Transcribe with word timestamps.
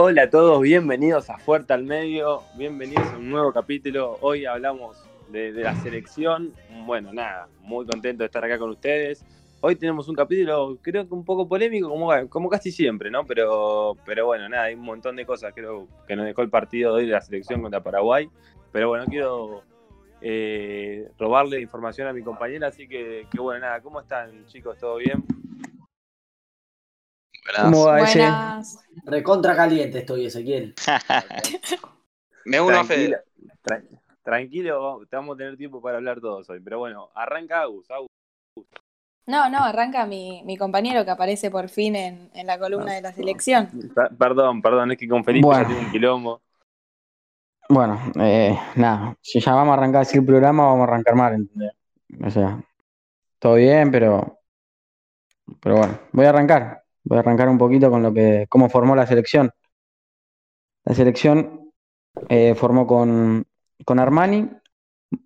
Hola 0.00 0.22
a 0.22 0.30
todos, 0.30 0.62
bienvenidos 0.62 1.28
a 1.28 1.38
Fuerte 1.38 1.72
al 1.72 1.82
Medio, 1.82 2.44
bienvenidos 2.56 3.04
a 3.08 3.16
un 3.16 3.30
nuevo 3.30 3.52
capítulo. 3.52 4.16
Hoy 4.20 4.46
hablamos 4.46 5.04
de, 5.28 5.52
de 5.52 5.64
la 5.64 5.74
selección. 5.74 6.54
Bueno, 6.86 7.12
nada, 7.12 7.48
muy 7.62 7.84
contento 7.84 8.22
de 8.22 8.26
estar 8.26 8.44
acá 8.44 8.60
con 8.60 8.70
ustedes. 8.70 9.24
Hoy 9.60 9.74
tenemos 9.74 10.06
un 10.06 10.14
capítulo, 10.14 10.78
creo 10.82 11.08
que 11.08 11.12
un 11.12 11.24
poco 11.24 11.48
polémico, 11.48 11.88
como, 11.88 12.12
como 12.28 12.48
casi 12.48 12.70
siempre, 12.70 13.10
¿no? 13.10 13.26
Pero, 13.26 13.96
pero 14.06 14.26
bueno, 14.26 14.48
nada, 14.48 14.66
hay 14.66 14.74
un 14.74 14.82
montón 14.82 15.16
de 15.16 15.26
cosas, 15.26 15.52
creo 15.52 15.88
que 16.06 16.14
nos 16.14 16.26
dejó 16.26 16.42
el 16.42 16.48
partido 16.48 16.94
de 16.94 17.00
hoy 17.00 17.06
de 17.08 17.14
la 17.14 17.20
selección 17.20 17.60
contra 17.60 17.82
Paraguay. 17.82 18.30
Pero 18.70 18.90
bueno, 18.90 19.04
quiero 19.06 19.64
eh, 20.20 21.08
robarle 21.18 21.60
información 21.60 22.06
a 22.06 22.12
mi 22.12 22.22
compañera, 22.22 22.68
así 22.68 22.86
que, 22.86 23.26
que 23.32 23.40
bueno, 23.40 23.62
nada, 23.62 23.80
¿cómo 23.80 24.00
están 24.00 24.46
chicos? 24.46 24.78
¿Todo 24.78 24.98
bien? 24.98 25.24
¿Cómo 27.56 27.84
va 27.86 28.00
ese? 28.00 28.18
Buenas. 28.18 28.78
Recontra 29.04 29.56
caliente 29.56 29.98
estoy, 30.00 30.26
Ezequiel. 30.26 30.74
Me 32.44 32.60
uno 32.60 32.78
a 32.80 32.84
Tranquilo, 32.84 33.16
Fede. 33.18 33.24
tra- 33.62 34.00
tranquilo, 34.22 35.00
te 35.08 35.16
vamos 35.16 35.34
a 35.34 35.38
tener 35.38 35.56
tiempo 35.56 35.80
para 35.80 35.98
hablar 35.98 36.20
todos 36.20 36.48
hoy. 36.50 36.60
Pero 36.60 36.78
bueno, 36.78 37.10
arranca 37.14 37.62
Agus. 37.62 37.90
Agus. 37.90 38.08
No, 39.26 39.50
no, 39.50 39.58
arranca 39.64 40.06
mi, 40.06 40.42
mi 40.44 40.56
compañero 40.56 41.04
que 41.04 41.10
aparece 41.10 41.50
por 41.50 41.68
fin 41.68 41.94
en, 41.96 42.30
en 42.34 42.46
la 42.46 42.58
columna 42.58 42.94
de 42.94 43.02
la 43.02 43.12
selección. 43.12 43.68
Per- 43.94 44.16
Perdón, 44.16 44.62
perdón, 44.62 44.92
es 44.92 44.98
que 44.98 45.06
con 45.08 45.22
Felipe 45.24 45.46
Bueno. 45.46 45.62
ya 45.62 45.68
tengo 45.68 45.80
un 45.82 45.92
quilombo. 45.92 46.42
Bueno, 47.68 48.00
eh, 48.18 48.58
nada, 48.76 49.14
si 49.20 49.40
ya 49.40 49.52
vamos 49.54 49.72
a 49.72 49.74
arrancar 49.78 50.00
así 50.02 50.16
el 50.16 50.24
programa, 50.24 50.64
vamos 50.64 50.88
a 50.88 50.90
arrancar 50.92 51.14
mal, 51.14 51.34
¿entendés? 51.34 51.72
O 52.24 52.30
sea, 52.30 52.58
todo 53.38 53.56
bien, 53.56 53.90
pero, 53.90 54.38
pero 55.60 55.76
bueno, 55.76 55.98
voy 56.12 56.24
a 56.24 56.30
arrancar. 56.30 56.82
Voy 57.08 57.16
a 57.16 57.20
arrancar 57.20 57.48
un 57.48 57.56
poquito 57.56 57.90
con 57.90 58.02
lo 58.02 58.12
que, 58.12 58.46
cómo 58.50 58.68
formó 58.68 58.94
la 58.94 59.06
selección. 59.06 59.50
La 60.84 60.94
selección 60.94 61.72
eh, 62.28 62.54
formó 62.54 62.86
con, 62.86 63.46
con 63.86 63.98
Armani, 63.98 64.50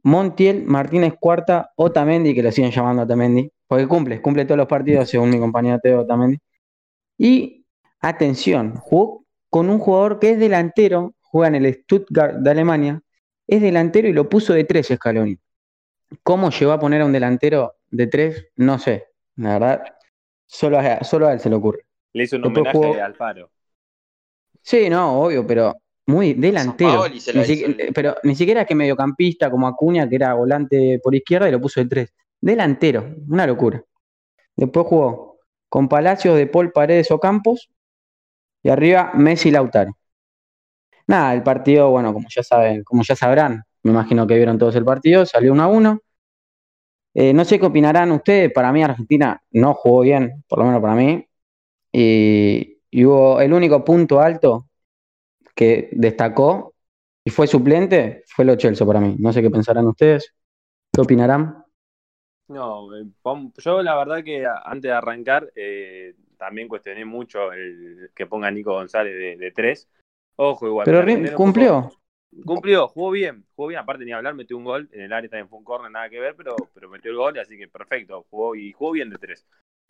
Montiel, 0.04 0.64
Martínez 0.64 1.14
Cuarta, 1.18 1.72
Otamendi, 1.74 2.36
que 2.36 2.42
lo 2.44 2.52
siguen 2.52 2.70
llamando 2.70 3.02
Otamendi, 3.02 3.50
porque 3.66 3.88
cumple, 3.88 4.22
cumple 4.22 4.44
todos 4.44 4.58
los 4.58 4.68
partidos, 4.68 5.10
según 5.10 5.30
mi 5.30 5.40
compañero 5.40 5.80
Teo 5.82 6.02
Otamendi. 6.02 6.38
Y, 7.18 7.66
atención, 8.00 8.76
jugó 8.76 9.24
con 9.50 9.68
un 9.68 9.80
jugador 9.80 10.20
que 10.20 10.30
es 10.30 10.38
delantero, 10.38 11.16
juega 11.20 11.48
en 11.48 11.64
el 11.64 11.74
Stuttgart 11.74 12.36
de 12.36 12.50
Alemania, 12.50 13.02
es 13.48 13.60
delantero 13.60 14.06
y 14.06 14.12
lo 14.12 14.28
puso 14.28 14.52
de 14.52 14.62
tres 14.62 14.86
Scaloni. 14.86 15.36
¿Cómo 16.22 16.50
llegó 16.50 16.70
a 16.70 16.78
poner 16.78 17.02
a 17.02 17.06
un 17.06 17.12
delantero 17.12 17.74
de 17.90 18.06
tres? 18.06 18.46
No 18.54 18.78
sé, 18.78 19.06
la 19.34 19.58
verdad, 19.58 19.82
solo 20.52 20.78
a, 20.78 21.02
solo 21.02 21.26
a 21.28 21.32
él 21.32 21.40
se 21.40 21.48
le 21.48 21.56
ocurre. 21.56 21.86
Le 22.12 22.24
hizo 22.24 22.36
un 22.36 22.42
Después 22.42 22.60
homenaje 22.74 22.78
jugó- 22.92 23.02
al 23.02 23.14
Faro. 23.14 23.50
Sí, 24.62 24.88
no, 24.90 25.22
obvio, 25.22 25.46
pero 25.46 25.74
muy 26.06 26.34
delantero. 26.34 27.04
Ni 27.08 27.92
Pero 27.92 28.16
ni 28.22 28.34
siquiera 28.36 28.64
que 28.64 28.74
mediocampista 28.74 29.50
como 29.50 29.66
Acuña, 29.66 30.08
que 30.08 30.16
era 30.16 30.34
volante 30.34 31.00
por 31.02 31.14
izquierda 31.14 31.48
y 31.48 31.52
lo 31.52 31.60
puso 31.60 31.80
de 31.80 31.86
tres. 31.88 32.12
Delantero, 32.40 33.14
una 33.28 33.46
locura. 33.46 33.82
Después 34.54 34.86
jugó 34.86 35.38
con 35.68 35.88
Palacios 35.88 36.36
de 36.36 36.46
Paul 36.46 36.70
Paredes 36.70 37.10
o 37.10 37.18
Campos 37.18 37.70
y 38.62 38.68
arriba 38.68 39.12
Messi 39.14 39.50
Lautaro. 39.50 39.96
Nada, 41.06 41.34
el 41.34 41.42
partido, 41.42 41.90
bueno, 41.90 42.12
como 42.12 42.28
ya 42.28 42.42
saben, 42.42 42.84
como 42.84 43.02
ya 43.02 43.16
sabrán, 43.16 43.62
me 43.82 43.90
imagino 43.90 44.26
que 44.26 44.36
vieron 44.36 44.58
todos 44.58 44.76
el 44.76 44.84
partido, 44.84 45.26
salió 45.26 45.52
1 45.52 45.62
a 45.62 45.66
1. 45.66 46.00
Eh, 47.14 47.32
no 47.32 47.44
sé 47.44 47.58
qué 47.58 47.66
opinarán 47.66 48.10
ustedes, 48.12 48.52
para 48.52 48.72
mí 48.72 48.82
Argentina 48.82 49.40
no 49.50 49.74
jugó 49.74 50.00
bien, 50.00 50.44
por 50.48 50.60
lo 50.60 50.64
menos 50.66 50.80
para 50.80 50.94
mí. 50.94 51.26
Y, 51.92 52.78
y 52.90 53.04
hubo 53.04 53.40
el 53.40 53.52
único 53.52 53.84
punto 53.84 54.20
alto 54.20 54.68
que 55.54 55.90
destacó 55.92 56.74
y 57.24 57.30
fue 57.30 57.46
suplente, 57.46 58.24
fue 58.26 58.44
lo 58.44 58.56
Chelsea 58.56 58.86
para 58.86 59.00
mí. 59.00 59.16
No 59.18 59.32
sé 59.32 59.42
qué 59.42 59.50
pensarán 59.50 59.86
ustedes, 59.86 60.34
qué 60.92 61.00
opinarán. 61.00 61.64
No, 62.48 62.94
eh, 62.96 63.04
yo 63.58 63.82
la 63.82 63.96
verdad 63.96 64.24
que 64.24 64.46
antes 64.46 64.88
de 64.88 64.92
arrancar 64.92 65.50
eh, 65.54 66.14
también 66.36 66.68
cuestioné 66.68 67.04
mucho 67.04 67.52
el 67.52 68.10
que 68.14 68.26
ponga 68.26 68.50
Nico 68.50 68.72
González 68.72 69.14
de, 69.14 69.36
de 69.36 69.50
tres. 69.52 69.88
Ojo, 70.36 70.66
igual. 70.66 70.84
Pero 70.84 71.36
cumplió. 71.36 71.82
poco- 71.82 72.01
Cumplió, 72.46 72.88
jugó 72.88 73.10
bien, 73.10 73.44
jugó 73.54 73.68
bien, 73.68 73.80
aparte 73.80 74.04
ni 74.04 74.12
hablar, 74.12 74.34
metió 74.34 74.56
un 74.56 74.64
gol, 74.64 74.88
en 74.92 75.02
el 75.02 75.12
área 75.12 75.28
también 75.28 75.48
fue 75.48 75.58
un 75.58 75.64
corner, 75.64 75.90
nada 75.90 76.08
que 76.08 76.18
ver, 76.18 76.34
pero, 76.34 76.56
pero 76.74 76.88
metió 76.88 77.10
el 77.10 77.16
gol, 77.18 77.38
así 77.38 77.58
que 77.58 77.68
perfecto, 77.68 78.26
jugó 78.30 78.54
y 78.54 78.72
jugó 78.72 78.92
bien 78.92 79.10
de 79.10 79.18
tres. 79.18 79.46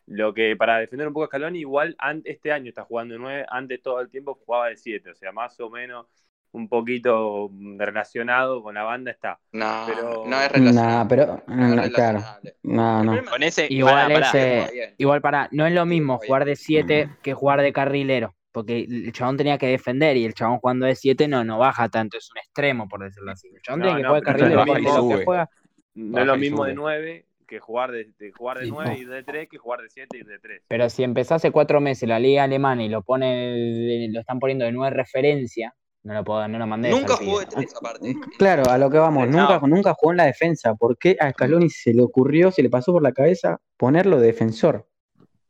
Lo 0.07 0.35
que 0.35 0.57
para 0.57 0.79
defender 0.79 1.07
un 1.07 1.15
poco 1.15 1.25
a 1.25 1.29
Scaloni, 1.29 1.61
igual 1.61 1.97
este 2.25 2.51
año 2.51 2.69
está 2.69 2.83
jugando 2.83 3.15
de 3.15 3.21
nueve, 3.21 3.47
antes 3.49 3.81
todo 3.81 4.01
el 4.01 4.11
tiempo 4.11 4.39
jugaba 4.45 4.69
de 4.69 4.77
siete, 4.77 5.11
o 5.11 5.15
sea, 5.15 5.31
más 5.31 5.59
o 5.61 5.71
menos 5.71 6.07
un 6.51 6.69
poquito 6.69 7.49
mm, 7.51 7.79
relacionado 7.79 8.63
con 8.63 8.75
la 8.75 8.83
banda 8.83 9.11
está. 9.13 9.39
No, 9.53 9.85
Pero- 9.87 10.25
no 10.27 10.41
es 10.41 10.53
relacionable. 10.53 10.93
Nah, 10.93 11.09
pero, 11.09 11.43
No 11.47 11.77
nah, 11.77 11.89
claro, 11.89 12.21
no, 12.63 13.05
no. 13.05 13.25
Con 13.25 13.43
ese, 13.43 13.69
Igual 13.71 14.13
ese- 14.13 14.31
juega 14.31 14.71
bien. 14.71 14.95
Igual 14.99 15.21
para, 15.23 15.49
no 15.53 15.65
es 15.67 15.73
lo 15.73 15.87
mismo 15.87 16.19
jugar 16.19 16.45
de 16.45 16.57
7 16.57 17.09
que 17.23 17.33
jugar 17.35 17.63
de 17.63 17.73
carrilero, 17.73 18.35
porque 18.53 18.81
el 18.81 19.13
chabón 19.13 19.37
tenía 19.37 19.59
que 19.59 19.67
defender 19.67 20.17
y 20.17 20.25
el 20.25 20.35
chabón 20.35 20.59
jugando 20.59 20.87
de 20.87 20.95
7 20.95 21.27
no, 21.27 21.43
no 21.45 21.59
baja 21.59 21.89
tanto, 21.89 22.19
es 22.19 22.31
un 22.31 22.39
extremo 22.39 22.87
por 22.89 23.03
decirlo 23.03 23.33
así. 23.33 23.49
El 23.49 23.63
chabón 23.63 23.81
No, 23.81 23.87
tiene 23.87 23.99
que 23.99 24.03
no, 24.03 24.09
jugar 24.11 24.23
de 24.23 24.27
carrilero, 24.27 24.57
baja 24.61 24.71
y 24.71 24.85
porque 24.85 24.99
lo 24.99 25.19
que 25.19 25.25
juega- 25.25 25.51
No 25.95 26.19
es 26.21 26.27
lo 26.27 26.37
mismo 26.37 26.65
de 26.65 26.71
sube. 26.73 26.81
9 26.83 27.27
que 27.47 27.59
jugar 27.59 27.91
de, 27.93 28.11
de 28.19 28.33
jugar 28.33 28.59
de 28.61 28.65
Sí, 28.65 28.71
9 28.71 28.91
no. 28.91 28.97
y 28.97 29.05
de 29.05 29.23
3 29.25 29.49
que 29.51 29.59
jugar 29.59 29.81
de 29.83 29.91
7 29.91 30.17
y 30.19 30.25
de 30.25 30.39
3. 30.39 30.63
pero 30.69 30.89
si 30.89 31.03
empezó 31.03 31.35
hace 31.35 31.51
cuatro 31.51 31.81
meses 31.81 32.09
la 32.09 32.19
liga 32.19 32.45
alemana 32.45 32.83
y 32.85 32.89
lo 32.89 33.03
pone, 33.03 33.27
de- 33.37 34.09
lo 34.11 34.21
están 34.21 34.39
poniendo 34.39 34.65
de 34.65 34.73
nueve 34.73 34.97
referencia, 34.97 35.75
no 36.05 36.15
lo 36.15 36.25
puedo, 36.25 36.49
no 36.49 36.59
lo 36.59 36.67
mandé. 36.67 36.91
Nunca 36.91 37.15
jugó 37.17 37.41
de 37.41 37.47
tres 37.47 37.75
aparte. 37.77 38.15
Claro, 38.39 38.65
a 38.71 38.77
lo 38.79 38.91
que 38.91 38.99
vamos, 38.99 39.29
nunca, 39.29 39.61
nunca 39.67 39.95
jugó 39.95 40.13
en 40.13 40.17
la 40.17 40.25
defensa. 40.27 40.75
¿Por 40.75 40.97
qué 40.99 41.17
a 41.21 41.31
Scaloni 41.31 41.69
se 41.71 41.93
le 41.95 42.03
ocurrió, 42.03 42.51
se 42.51 42.63
le 42.63 42.71
pasó 42.71 42.91
por 42.93 43.03
la 43.03 43.13
cabeza 43.13 43.59
ponerlo 43.77 44.19
de 44.19 44.27
defensor? 44.29 44.89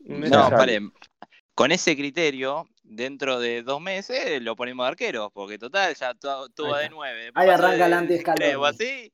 No, 0.01 0.51
paren. 0.51 0.91
Con 1.55 1.71
ese 1.73 1.95
criterio, 1.97 2.67
dentro 2.83 3.39
de 3.41 3.63
dos 3.63 3.81
meses 3.81 4.41
lo 4.43 4.57
ponemos 4.57 4.85
de 4.85 4.89
arquero, 4.89 5.31
porque 5.31 5.59
total, 5.59 5.95
ya 5.95 6.15
tu- 6.15 6.49
tuvo 6.55 6.77
de 6.77 6.91
nueve. 6.91 7.31
Ahí 7.35 7.49
arranca 7.49 7.87
el 7.87 8.23
tres 8.35 8.57
o 8.57 8.65
así. 8.65 9.13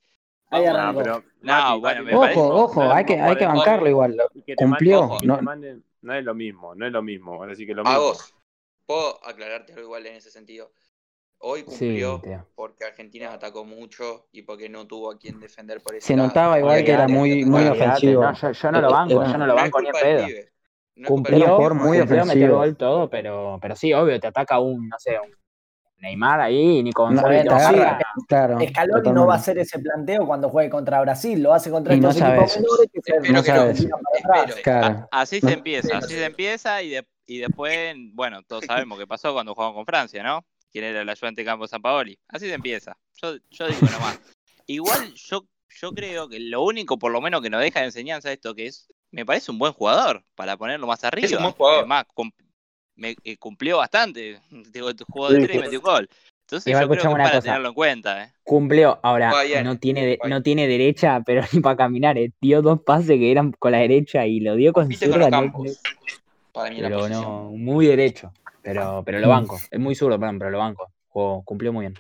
Ahí 0.51 0.65
pero, 0.97 1.23
No, 1.43 1.53
Mati, 1.53 1.81
bueno, 1.81 1.81
Mati, 1.81 2.03
me 2.07 2.13
no 2.13 2.21
parece- 2.21 2.41
Ojo, 2.41 2.55
ojo, 2.65 2.83
hay 2.93 3.05
que, 3.05 3.21
hay 3.21 3.37
que 3.37 3.47
bancarlo 3.47 3.89
igual. 3.89 4.17
que 4.47 4.55
Cumplió. 4.57 5.03
manden- 5.03 5.27
No, 5.27 5.37
te 5.37 5.43
manden- 5.43 5.83
no 6.01 6.15
es 6.15 6.25
lo 6.25 6.35
mismo, 6.35 6.75
no 6.75 6.87
es 6.87 6.93
lo 6.93 7.03
mismo. 7.03 7.43
Así 7.45 7.67
que 7.67 7.75
lo 7.75 7.83
mismo. 7.85 7.95
A 7.97 7.99
vos, 7.99 8.35
¿puedo 8.87 9.23
aclararte 9.27 9.75
algo 9.75 9.85
igual 9.85 10.07
en 10.07 10.15
ese 10.17 10.31
sentido? 10.31 10.73
Hoy 11.41 11.63
cumplió 11.65 12.21
porque 12.57 12.85
Argentina 12.85 13.33
atacó 13.33 13.65
mucho 13.65 14.27
y 14.33 14.43
porque 14.43 14.69
no 14.69 14.87
tuvo 14.87 15.13
a 15.13 15.19
quien 15.19 15.39
defender 15.39 15.81
por 15.83 15.95
ese 15.95 16.07
Se 16.07 16.17
lado. 16.17 16.29
notaba 16.29 16.59
igual 16.59 16.83
que 16.85 16.93
era 16.93 17.07
muy, 17.07 17.45
muy 17.45 17.65
ofensivo. 17.67 18.23
no, 18.23 18.35
yo, 18.35 18.51
yo 18.53 18.73
no 18.73 18.81
lo 18.81 18.91
banco, 18.91 19.25
yo 19.25 19.39
no 19.39 19.47
lo 19.47 19.55
banco 19.55 19.81
ni 19.81 19.89
en 19.89 19.93
pedo. 19.93 20.27
No 20.99 21.09
Cumplió, 21.09 21.39
jugador 21.45 21.75
muy 21.75 21.99
cumplió, 21.99 22.25
metió 22.25 22.57
gol 22.57 22.77
todo, 22.77 23.09
pero, 23.11 23.59
pero 23.63 23.77
sí, 23.77 23.93
obvio, 23.93 24.19
te 24.21 24.27
ataca 24.27 24.59
un, 24.59 24.89
no 24.89 24.97
sé, 24.99 25.19
un 25.21 25.31
Neymar 26.01 26.41
ahí, 26.41 26.83
Nico 26.83 27.11
No, 27.11 27.21
González. 27.23 27.47
agarra. 27.51 27.99
claro, 28.29 28.59
Scaloni 28.69 29.11
no 29.13 29.27
va 29.27 29.35
a 29.35 29.37
hacer 29.37 29.59
ese 29.59 29.79
planteo 29.81 30.27
cuando 30.27 30.49
juegue 30.49 30.71
contra 30.71 31.01
Brasil, 31.01 31.43
lo 31.43 31.53
hace 31.53 31.71
contra 31.71 31.95
Y 31.95 32.01
no 32.01 32.11
estos 32.11 32.23
equipos 32.29 32.57
menores 32.57 32.89
que 32.93 33.01
se 33.03 33.13
Espero 33.17 33.33
No 33.35 33.43
que 33.43 33.51
no. 33.51 33.57
sabes. 33.57 33.79
tiran 33.79 34.01
para 34.01 34.19
atrás. 34.43 34.57
Espero. 34.57 34.63
Claro. 34.63 35.09
Así 35.11 35.41
No. 35.43 35.49
se 35.49 35.55
empieza, 35.55 35.89
Sí, 35.89 35.95
así 35.95 36.15
se 36.15 36.25
empieza 36.25 36.83
y, 36.83 36.91
de- 36.91 37.09
y 37.27 37.39
después, 37.39 37.97
bueno, 38.13 38.43
todos 38.45 38.65
sabemos 38.65 38.99
qué 38.99 39.07
pasó 39.07 39.33
cuando 39.33 39.55
jugamos 39.55 39.75
con 39.77 39.87
Francia, 39.87 40.23
¿no? 40.23 40.45
¿Quién 40.71 40.85
era 40.85 41.01
el 41.01 41.09
ayudante 41.09 41.43
de 41.43 41.47
campo 41.47 41.65
de 41.65 41.69
San 41.69 41.83
Paoli? 41.83 42.19
Así 42.29 42.47
se 42.47 42.55
empieza. 42.55 42.97
Yo, 43.23 43.35
yo 43.51 43.67
digo 43.67 43.81
nomás. 43.91 44.21
Igual 44.67 45.13
yo, 45.15 45.47
yo 45.81 45.93
creo 45.93 46.29
que 46.29 46.39
lo 46.39 46.63
único, 46.63 46.99
por 46.99 47.11
lo 47.11 47.21
menos, 47.21 47.41
que 47.43 47.51
nos 47.51 47.61
deja 47.61 47.81
de 47.81 47.87
enseñanza 47.87 48.31
esto 48.31 48.55
que 48.55 48.67
es, 48.67 48.89
me 49.11 49.25
parece 49.25 49.51
un 49.51 49.59
buen 49.59 49.73
jugador 49.73 50.25
para 50.35 50.57
ponerlo 50.57 50.87
más 50.87 51.03
arriba. 51.05 51.27
Es 51.27 51.33
un 51.33 51.43
buen 51.43 51.53
jugador. 51.55 51.83
Es 51.83 51.89
más, 51.89 52.05
cum- 52.15 52.31
me, 52.97 53.17
eh, 53.25 53.37
cumplió 53.39 53.79
bastante. 53.79 54.41
Digo, 54.73 54.91
jugó 55.09 55.31
de 55.31 55.41
Sí, 55.41 55.47
tres 55.47 55.57
y 55.57 55.61
metió 55.61 55.81
gol. 55.81 56.09
Entonces 56.43 56.71
Igual, 56.71 56.85
yo 56.85 56.91
creo 56.91 57.03
que 57.03 57.09
una 57.09 57.25
para 57.25 57.37
cosa. 57.37 57.43
tenerlo 57.49 57.69
en 57.69 57.75
cuenta, 57.75 58.25
¿eh? 58.25 58.33
Cumplió, 58.45 58.99
ahora 59.03 59.35
no 59.63 59.79
tiene, 59.79 60.07
de- 60.07 60.19
no 60.29 60.43
tiene 60.43 60.67
derecha, 60.67 61.21
pero 61.25 61.43
ni 61.53 61.61
para 61.61 61.77
caminar, 61.77 62.17
eh. 62.17 62.33
dio 62.41 62.63
dos 62.63 62.81
pases 62.81 63.19
que 63.19 63.31
eran 63.31 63.53
con 63.53 63.73
la 63.73 63.79
derecha 63.79 64.27
y 64.27 64.41
lo 64.41 64.55
dio 64.55 64.73
con 64.73 64.91
zurda, 64.93 65.31
no-. 65.31 65.53
Para 66.53 66.71
mí 66.71 66.77
la 66.81 66.89
pero 66.89 67.01
posición. 67.01 67.23
no, 67.23 67.51
muy 67.53 67.87
derecho, 67.87 68.33
pero, 68.63 69.03
pero 69.05 69.19
lo 69.21 69.29
banco, 69.29 69.61
es 69.71 69.79
muy 69.79 69.95
zurdo, 69.95 70.19
perdón, 70.19 70.39
pero 70.39 70.51
lo 70.51 70.59
banco, 70.59 70.91
Jugó- 71.09 71.43
cumplió 71.45 71.73
muy 71.73 71.87
bien. 71.87 71.95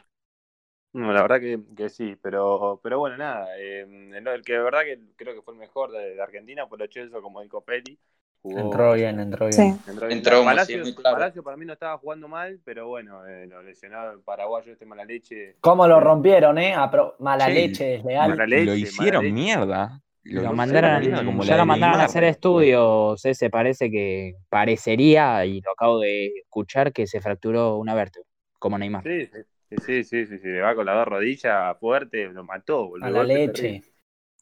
No, 0.92 1.12
la 1.12 1.22
verdad 1.22 1.40
que, 1.40 1.60
que 1.76 1.88
sí, 1.90 2.16
pero, 2.20 2.80
pero 2.82 2.98
bueno, 2.98 3.16
nada. 3.16 3.46
eh, 3.58 3.82
el, 3.82 4.26
el 4.26 4.42
que 4.42 4.54
de 4.54 4.60
verdad 4.60 4.82
que 4.82 4.98
creo 5.16 5.34
que 5.34 5.42
fue 5.42 5.54
el 5.54 5.60
mejor 5.60 5.92
de, 5.92 6.14
de 6.14 6.22
Argentina 6.22 6.66
fue 6.66 6.78
lo 6.78 6.86
Chelsea, 6.86 7.20
como 7.20 7.42
dijo 7.42 7.60
Peli. 7.60 7.98
Jugó, 8.40 8.60
Entró 8.60 8.92
bien, 8.94 9.20
entró 9.20 9.46
bien. 9.48 9.52
Sí. 9.52 9.90
entró 9.90 10.06
bien. 10.06 10.18
Entró, 10.18 10.44
Palacio, 10.44 10.82
muy 10.82 10.94
claro. 10.94 11.16
Palacio 11.16 11.42
para 11.42 11.56
mí 11.56 11.66
no 11.66 11.72
estaba 11.72 11.98
jugando 11.98 12.28
mal, 12.28 12.60
pero 12.64 12.88
bueno, 12.88 13.26
eh, 13.26 13.46
lo 13.46 13.62
lesionado 13.62 14.12
el 14.12 14.20
paraguayo 14.20 14.72
este 14.72 14.86
mala 14.86 15.04
leche. 15.04 15.56
¿Cómo 15.60 15.86
lo 15.86 16.00
rompieron, 16.00 16.56
eh? 16.58 16.72
A 16.74 16.90
pro- 16.90 17.16
mala 17.18 17.46
Sí. 17.46 17.52
leche, 17.52 17.84
desleal. 17.84 18.30
Mala 18.30 18.46
leche, 18.46 18.64
lo 18.66 18.74
hicieron 18.76 19.24
leche. 19.24 19.34
mierda. 19.34 20.00
Lo 20.22 20.52
mandaron, 20.52 21.24
como 21.24 21.42
ya 21.44 21.56
lo 21.56 21.66
mandaron 21.66 22.00
a 22.00 22.04
hacer 22.04 22.24
estudios, 22.24 23.24
ese 23.24 23.50
parece 23.50 23.90
que 23.90 24.34
parecería, 24.48 25.44
y 25.46 25.60
lo 25.62 25.72
acabo 25.72 26.00
de 26.00 26.26
escuchar, 26.44 26.92
que 26.92 27.06
se 27.06 27.20
fracturó 27.20 27.76
una 27.78 27.94
vértebra, 27.94 28.28
como 28.58 28.78
Neymar. 28.78 29.02
Sí, 29.04 29.26
sí, 29.26 29.38
sí, 29.84 30.04
sí, 30.04 30.26
sí, 30.26 30.38
sí, 30.38 30.48
le 30.48 30.60
va 30.60 30.74
con 30.74 30.86
las 30.86 30.94
dos 30.96 31.08
rodillas 31.08 31.78
fuerte, 31.78 32.26
lo 32.28 32.44
mató, 32.44 32.88
boludo. 32.88 33.06
A 33.06 33.10
la 33.10 33.22
leche. 33.24 33.52
terrible. 33.62 33.92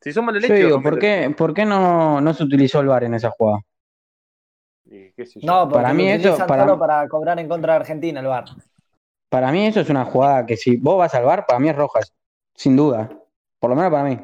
Si 0.00 0.12
son 0.12 0.24
mala 0.26 0.38
Yo 0.40 0.48
leche, 0.48 0.64
digo, 0.66 0.82
¿por 0.82 0.98
qué, 0.98 1.34
¿por 1.36 1.54
qué 1.54 1.64
no, 1.64 2.20
no 2.20 2.34
se 2.34 2.44
utilizó 2.44 2.80
el 2.80 2.86
VAR 2.88 3.04
en 3.04 3.14
esa 3.14 3.30
jugada? 3.30 3.60
Y 4.84 5.10
qué 5.12 5.26
sé 5.26 5.40
yo. 5.40 5.46
No, 5.46 5.62
porque 5.68 5.82
Para 5.82 5.94
mí 5.94 6.08
utilizan 6.14 6.46
para- 6.46 6.62
solo 6.64 6.78
para 6.78 7.08
cobrar 7.08 7.38
en 7.40 7.48
contra 7.48 7.72
de 7.72 7.80
Argentina 7.80 8.20
el 8.20 8.26
VAR. 8.26 8.44
Para 9.28 9.50
mí 9.50 9.66
eso 9.66 9.80
es 9.80 9.90
una 9.90 10.04
jugada 10.04 10.46
que 10.46 10.56
si 10.56 10.76
vos 10.76 10.98
vas 10.98 11.14
al 11.14 11.24
VAR, 11.24 11.44
para 11.46 11.58
mí 11.58 11.68
es 11.68 11.74
roja, 11.76 12.00
sin 12.54 12.76
duda. 12.76 13.10
Por 13.58 13.70
lo 13.70 13.76
menos 13.76 13.90
para 13.90 14.04
mí. 14.04 14.18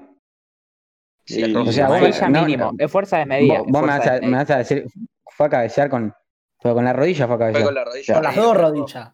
Sí, 1.25 1.43
o 1.55 1.73
sea, 1.73 1.89
vos- 1.89 2.21
no, 2.29 2.43
mínimo, 2.43 2.73
no. 2.73 2.85
es 2.85 2.91
fuerza 2.91 3.19
de 3.19 3.27
medida. 3.27 3.59
Vos, 3.61 3.67
me, 3.67 3.73
fuerza 3.81 3.99
vas 3.99 4.07
a, 4.09 4.13
de 4.15 4.21
me 4.21 4.27
medida. 4.27 4.39
vas 4.43 4.51
a 4.51 4.59
decir, 4.59 4.87
fue 5.27 5.47
a 5.47 5.51
cabecear 5.51 5.89
con, 5.89 6.15
pero 6.63 6.75
con 6.75 6.85
la 6.85 6.93
rodilla, 6.93 7.27
fue 7.27 7.35
a 7.35 7.39
Fue 7.39 7.47
cabecear. 7.47 7.65
con 7.65 7.75
la 7.75 7.85
rodilla. 7.85 8.15
Con 8.15 8.23
las 8.23 8.37
dos 8.37 8.57
rodillas. 8.57 9.13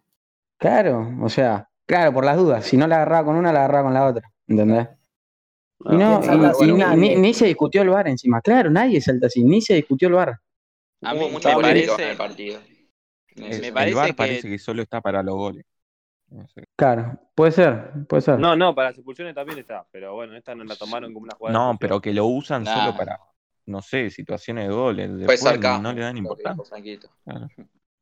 Claro, 0.59 1.15
o 1.23 1.29
sea, 1.29 1.68
claro, 1.89 2.13
por 2.13 2.25
las 2.25 2.37
dudas. 2.37 2.65
Si 2.65 2.77
no 2.77 2.87
la 2.87 2.97
agarraba 2.97 3.25
con 3.25 3.37
una, 3.37 3.53
la 3.53 3.61
agarraba 3.61 3.85
con 3.85 3.95
la 3.95 4.07
otra. 4.07 4.31
¿Entendés? 4.47 4.89
Y, 5.81 5.97
no, 5.97 6.21
¿Quién 6.21 6.23
salta 6.43 6.53
y- 6.61 6.69
y 6.69 6.73
ni, 6.73 6.79
Nadie. 6.79 6.97
ni- 6.97 7.17
ni 7.17 7.35
se 7.35 7.47
discutió 7.47 7.83
el 7.83 7.89
VAR 7.91 8.09
encima. 8.09 8.41
Claro, 8.41 8.71
nadie 8.71 9.01
salta 9.01 9.27
así, 9.29 9.43
ni 9.45 9.61
se 9.61 9.75
discutió 9.75 10.09
el 10.09 10.15
VAR. 10.15 10.39
A 11.03 11.15
Hubo 11.15 11.27
mí 11.27 11.33
mucha 11.33 11.57
me 11.57 11.63
parece- 11.63 12.03
en 12.03 12.11
el 12.11 12.17
partido. 12.17 12.61
Es- 13.37 13.61
Me 13.61 13.69
el 13.69 13.95
VAR 13.95 14.07
que- 14.09 14.15
parece 14.15 14.49
que 14.49 14.59
solo 14.59 14.83
está 14.83 15.01
para 15.01 15.23
los 15.23 15.35
goles. 15.37 15.65
No 16.31 16.47
sé. 16.49 16.65
Claro, 16.77 17.19
puede 17.35 17.53
ser, 17.53 17.91
puede 18.09 18.21
ser. 18.21 18.39
No, 18.39 18.55
no, 18.55 18.75
para 18.75 18.91
las 18.91 18.99
expulsiones 18.99 19.35
también 19.35 19.59
está, 19.61 19.87
pero 19.91 20.15
bueno, 20.15 20.37
esta 20.37 20.55
no 20.55 20.63
la 20.65 20.77
tomaron 20.77 21.15
como 21.15 21.25
una 21.25 21.35
jugada. 21.37 21.57
No, 21.59 21.79
pero 21.81 22.01
que 22.03 22.13
lo 22.13 22.27
usan 22.27 22.65
Nah. 22.65 22.75
solo 22.85 22.97
para, 22.99 23.19
no 23.67 23.81
sé, 23.81 24.11
situaciones 24.11 24.69
de 24.69 24.75
goles. 24.75 25.17
Después 25.17 25.41
sarcasmo. 25.41 25.83
no 25.85 25.93
le 25.93 26.01
dan 26.03 26.17
importancia. 26.19 26.65
Claro. 27.25 27.49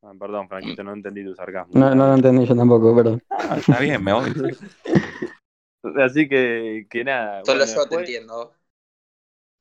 Ah, 0.03 0.13
perdón, 0.17 0.47
Franquito, 0.47 0.83
no 0.83 0.93
entendí 0.93 1.23
tu 1.23 1.35
sarcasmo. 1.35 1.73
No, 1.79 1.93
no 1.95 2.07
lo 2.07 2.13
entendí 2.15 2.45
yo 2.45 2.55
tampoco, 2.55 2.95
perdón. 2.95 3.21
Ah, 3.29 3.57
está 3.57 3.79
bien, 3.79 4.03
me 4.03 4.13
voy. 4.13 4.33
Así 5.97 6.27
que, 6.27 6.85
que 6.89 7.03
nada. 7.03 7.43
Solo 7.43 7.65
bueno, 7.65 7.75
yo 7.75 7.89
te 7.89 7.95
entiendo. 7.95 8.53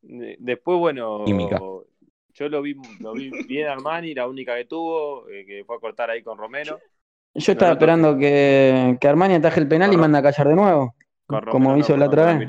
de- 0.02 0.36
Después, 0.38 0.78
bueno, 0.78 1.24
Química. 1.24 1.60
yo 2.34 2.48
lo 2.48 2.62
vi, 2.62 2.74
lo 3.00 3.14
vi 3.14 3.30
bien 3.46 3.68
Armani, 3.68 4.14
la 4.14 4.28
única 4.28 4.56
que 4.56 4.64
tuvo, 4.64 5.28
eh, 5.28 5.44
que 5.46 5.64
fue 5.64 5.76
a 5.76 5.80
cortar 5.80 6.10
ahí 6.10 6.22
con 6.22 6.38
Romero. 6.38 6.80
Yo 7.34 7.52
estaba 7.52 7.72
No, 7.72 7.86
no, 7.86 7.86
esperando 7.86 8.18
que, 8.18 8.96
que 9.00 9.08
Armani 9.08 9.34
ataje 9.34 9.60
el 9.60 9.68
penal 9.68 9.92
y 9.92 9.96
manda 9.96 10.18
a 10.20 10.22
callar 10.22 10.48
de 10.48 10.54
nuevo. 10.54 10.94
Romero 11.28 11.52
Como 11.52 11.76
hizo 11.76 11.96
la 11.96 12.06
otra 12.06 12.24
vez. 12.26 12.48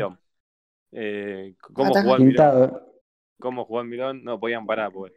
Eh, 0.92 1.56
¿Cómo 1.60 1.94
jugó 1.94 2.16
Almirón? 2.16 2.28
Pintado. 2.28 2.82
¿Cómo 3.40 3.66
jugó 3.66 3.80
Almirón? 3.82 4.24
No 4.24 4.40
podían 4.40 4.66
parar, 4.66 4.92
pues. 4.92 5.14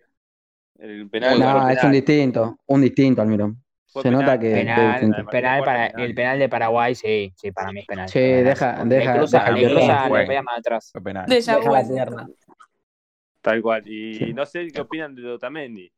El 0.79 1.09
penal. 1.11 1.39
No, 1.39 1.69
es 1.69 1.83
un 1.85 1.93
distinto, 1.93 2.59
un 2.67 2.81
distinto 2.81 3.23
Almirón. 3.23 3.63
Se 3.87 4.03
penal. 4.03 4.21
nota 4.21 4.39
que, 4.39 4.53
Penal, 4.53 4.93
distinto. 5.01 5.31
penal 5.31 5.65
para, 5.65 5.87
el 5.89 6.15
penal 6.15 6.39
de 6.39 6.49
Paraguay, 6.49 6.95
sí, 6.95 7.33
sí, 7.37 7.51
para 7.51 7.73
mí 7.73 7.81
es 7.81 7.87
penal. 7.87 8.09
Sí, 8.09 8.19
Penal. 8.21 8.45
deja- 8.45 8.85
Le 8.85 8.95
deja- 8.97 9.15
cruza, 9.17 9.39
deja 9.39 9.51
le 9.51 9.63
el 9.65 9.71
cruza, 9.73 9.87
pierna. 9.87 10.19
le 10.21 10.27
pega 10.27 10.43
más 10.43 10.59
atrás. 10.59 10.89
Fue 10.93 11.03
penal. 11.03 11.27
Deja 11.29 11.59
la 11.59 11.83
pierna. 11.89 12.29
Tal 13.43 13.63
cual. 13.63 13.83
Y 13.89 14.15
Sí. 14.15 14.33
no 14.35 14.47
sé 14.47 14.69
qué 14.69 14.81
opinan 14.81 15.15
de 15.15 15.27
Otamendi. 15.33 15.91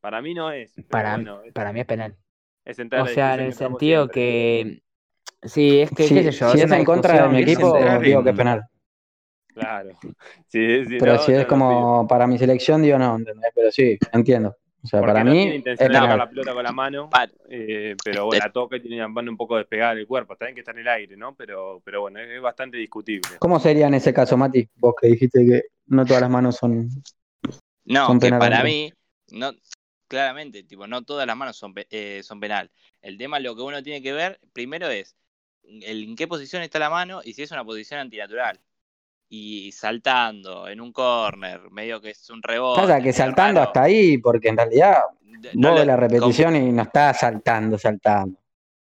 Para 0.00 0.20
mí 0.20 0.34
no 0.34 0.50
es. 0.50 0.74
Para, 0.88 1.14
bueno, 1.16 1.42
es, 1.44 1.52
para 1.52 1.72
mí 1.72 1.80
es 1.80 1.86
penal. 1.86 2.16
es 2.64 2.78
entrar 2.78 3.02
O 3.02 3.06
sea, 3.06 3.34
en 3.34 3.40
el 3.40 3.52
sentido 3.54 4.04
siempre. 4.04 4.14
que. 4.14 4.82
Sí, 5.48 5.80
es 5.80 5.90
que, 5.92 6.02
Si, 6.04 6.14
qué 6.16 6.22
sé 6.24 6.32
yo. 6.32 6.50
si 6.50 6.60
es 6.60 6.70
en 6.72 6.84
contra 6.84 7.22
de 7.22 7.28
mi 7.28 7.42
equipo, 7.42 7.78
digo 8.02 8.24
que 8.24 8.30
es 8.30 8.36
penal. 8.36 8.62
Claro. 9.58 9.90
Sí, 10.48 10.84
sí, 10.86 10.96
Pero 10.98 11.12
no, 11.12 11.18
si 11.18 11.32
es 11.32 11.42
no 11.42 11.48
como 11.48 12.06
para 12.08 12.26
mi 12.26 12.38
selección, 12.38 12.80
digo 12.82 12.98
no, 12.98 13.16
¿entendés? 13.16 13.50
Pero 13.54 13.70
sí, 13.70 13.98
entiendo. 14.12 14.56
O 14.82 14.86
sea, 14.86 15.00
Porque 15.00 15.12
para 15.12 15.24
no 15.24 15.32
mí 15.32 15.38
tiene 15.38 15.50
es 15.52 15.58
intención 15.58 15.88
de 15.92 15.94
tocar 15.94 16.02
penal. 16.04 16.18
la 16.18 16.30
pelota 16.30 16.54
con 16.54 16.62
la 16.64 16.72
mano, 16.72 17.10
eh, 17.50 17.96
pero 18.02 18.26
bueno, 18.26 18.44
la 18.44 18.52
toca 18.52 18.76
y 18.76 18.80
tiene 18.80 18.96
la 18.98 19.08
mano 19.08 19.30
un 19.30 19.36
poco 19.36 19.56
despegada 19.56 19.94
del 19.94 20.06
cuerpo. 20.06 20.32
Está 20.32 20.46
bien 20.46 20.54
que 20.54 20.60
está 20.60 20.70
en 20.72 20.78
el 20.78 20.88
aire, 20.88 21.16
¿no? 21.16 21.34
Pero, 21.34 21.82
pero 21.84 22.00
bueno, 22.00 22.18
es, 22.20 22.30
es 22.30 22.40
bastante 22.40 22.76
discutible. 22.78 23.28
¿Cómo 23.40 23.58
sería 23.60 23.88
en 23.88 23.94
ese 23.94 24.14
caso, 24.14 24.36
Mati? 24.36 24.68
Vos 24.76 24.94
que 25.00 25.08
dijiste 25.08 25.44
que 25.44 25.62
no 25.88 26.06
todas 26.06 26.22
las 26.22 26.30
manos 26.30 26.56
son. 26.56 26.88
No, 27.84 28.06
Son 28.06 28.18
que 28.18 28.26
penal, 28.26 28.38
para 28.40 28.62
mí, 28.62 28.92
no, 29.32 29.52
claramente, 30.08 30.62
tipo, 30.62 30.86
no 30.86 31.02
todas 31.02 31.26
las 31.26 31.36
manos 31.36 31.56
son, 31.56 31.74
pe- 31.74 31.86
eh, 31.90 32.22
son 32.22 32.40
penal. 32.40 32.70
El 33.02 33.18
tema, 33.18 33.40
lo 33.40 33.54
que 33.56 33.62
uno 33.62 33.82
tiene 33.82 34.00
que 34.02 34.12
ver, 34.12 34.40
primero 34.52 34.88
es 34.88 35.16
el, 35.64 36.04
en 36.04 36.16
qué 36.16 36.26
posición 36.26 36.62
está 36.62 36.78
la 36.78 36.90
mano 36.90 37.20
y 37.24 37.32
si 37.34 37.42
es 37.42 37.50
una 37.50 37.64
posición 37.64 38.00
antinatural. 38.00 38.60
Y 39.30 39.72
saltando 39.72 40.68
en 40.68 40.80
un 40.80 40.92
corner, 40.92 41.70
medio 41.70 42.00
que 42.00 42.10
es 42.10 42.30
un 42.30 42.42
rebote. 42.42 42.80
Pasa 42.80 43.00
que 43.00 43.12
saltando 43.12 43.60
raro, 43.60 43.68
hasta 43.68 43.82
ahí, 43.82 44.18
porque 44.18 44.48
en 44.48 44.56
realidad 44.56 45.00
de- 45.20 45.50
vos 45.52 45.54
no 45.54 45.74
la 45.84 45.84
como- 45.84 45.96
repetición 45.96 46.56
y 46.56 46.72
no 46.72 46.82
está 46.82 47.12
saltando, 47.12 47.76
saltando. 47.78 48.38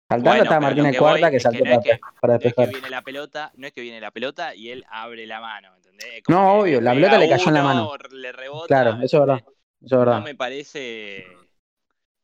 Saltando 0.09 0.31
Bueno, 0.31 0.43
está 0.45 0.61
Martínez 0.61 0.93
que 0.93 0.99
Cuarta 0.99 1.31
que 1.33 1.41
saltó 1.41 1.65
que 1.65 1.69
no 1.69 1.71
es 1.73 1.79
para, 1.79 1.97
que- 1.97 2.01
para 2.21 2.33
no 2.33 2.37
es 2.37 2.41
que 2.41 2.47
despejar. 2.47 2.69
viene 2.75 2.91
la 2.91 3.03
pelota, 3.03 3.53
no 3.57 3.67
es 3.67 3.73
que 3.73 3.81
viene 3.81 4.01
la 4.01 4.11
pelota 4.13 4.55
y 4.55 4.71
él 4.71 4.85
abre 4.89 5.27
la 5.27 5.41
mano, 5.41 5.75
¿entendés? 5.75 6.23
Como 6.23 6.39
No, 6.39 6.53
obvio, 6.61 6.81
la 6.81 6.93
pelota 6.95 7.19
le 7.19 7.29
cayó 7.29 7.49
en 7.49 7.55
la 7.55 7.63
mano. 7.65 7.91
Le 8.13 8.31
rebota, 8.33 8.67
Claro, 8.69 8.91
eso 9.03 9.05
es 9.05 9.13
verdad. 9.21 9.35
¿entendés? 9.39 9.57
Eso 9.85 9.95
es 9.97 9.99
verdad. 9.99 10.19
No 10.19 10.25
me 10.25 10.35
parece, 10.37 11.27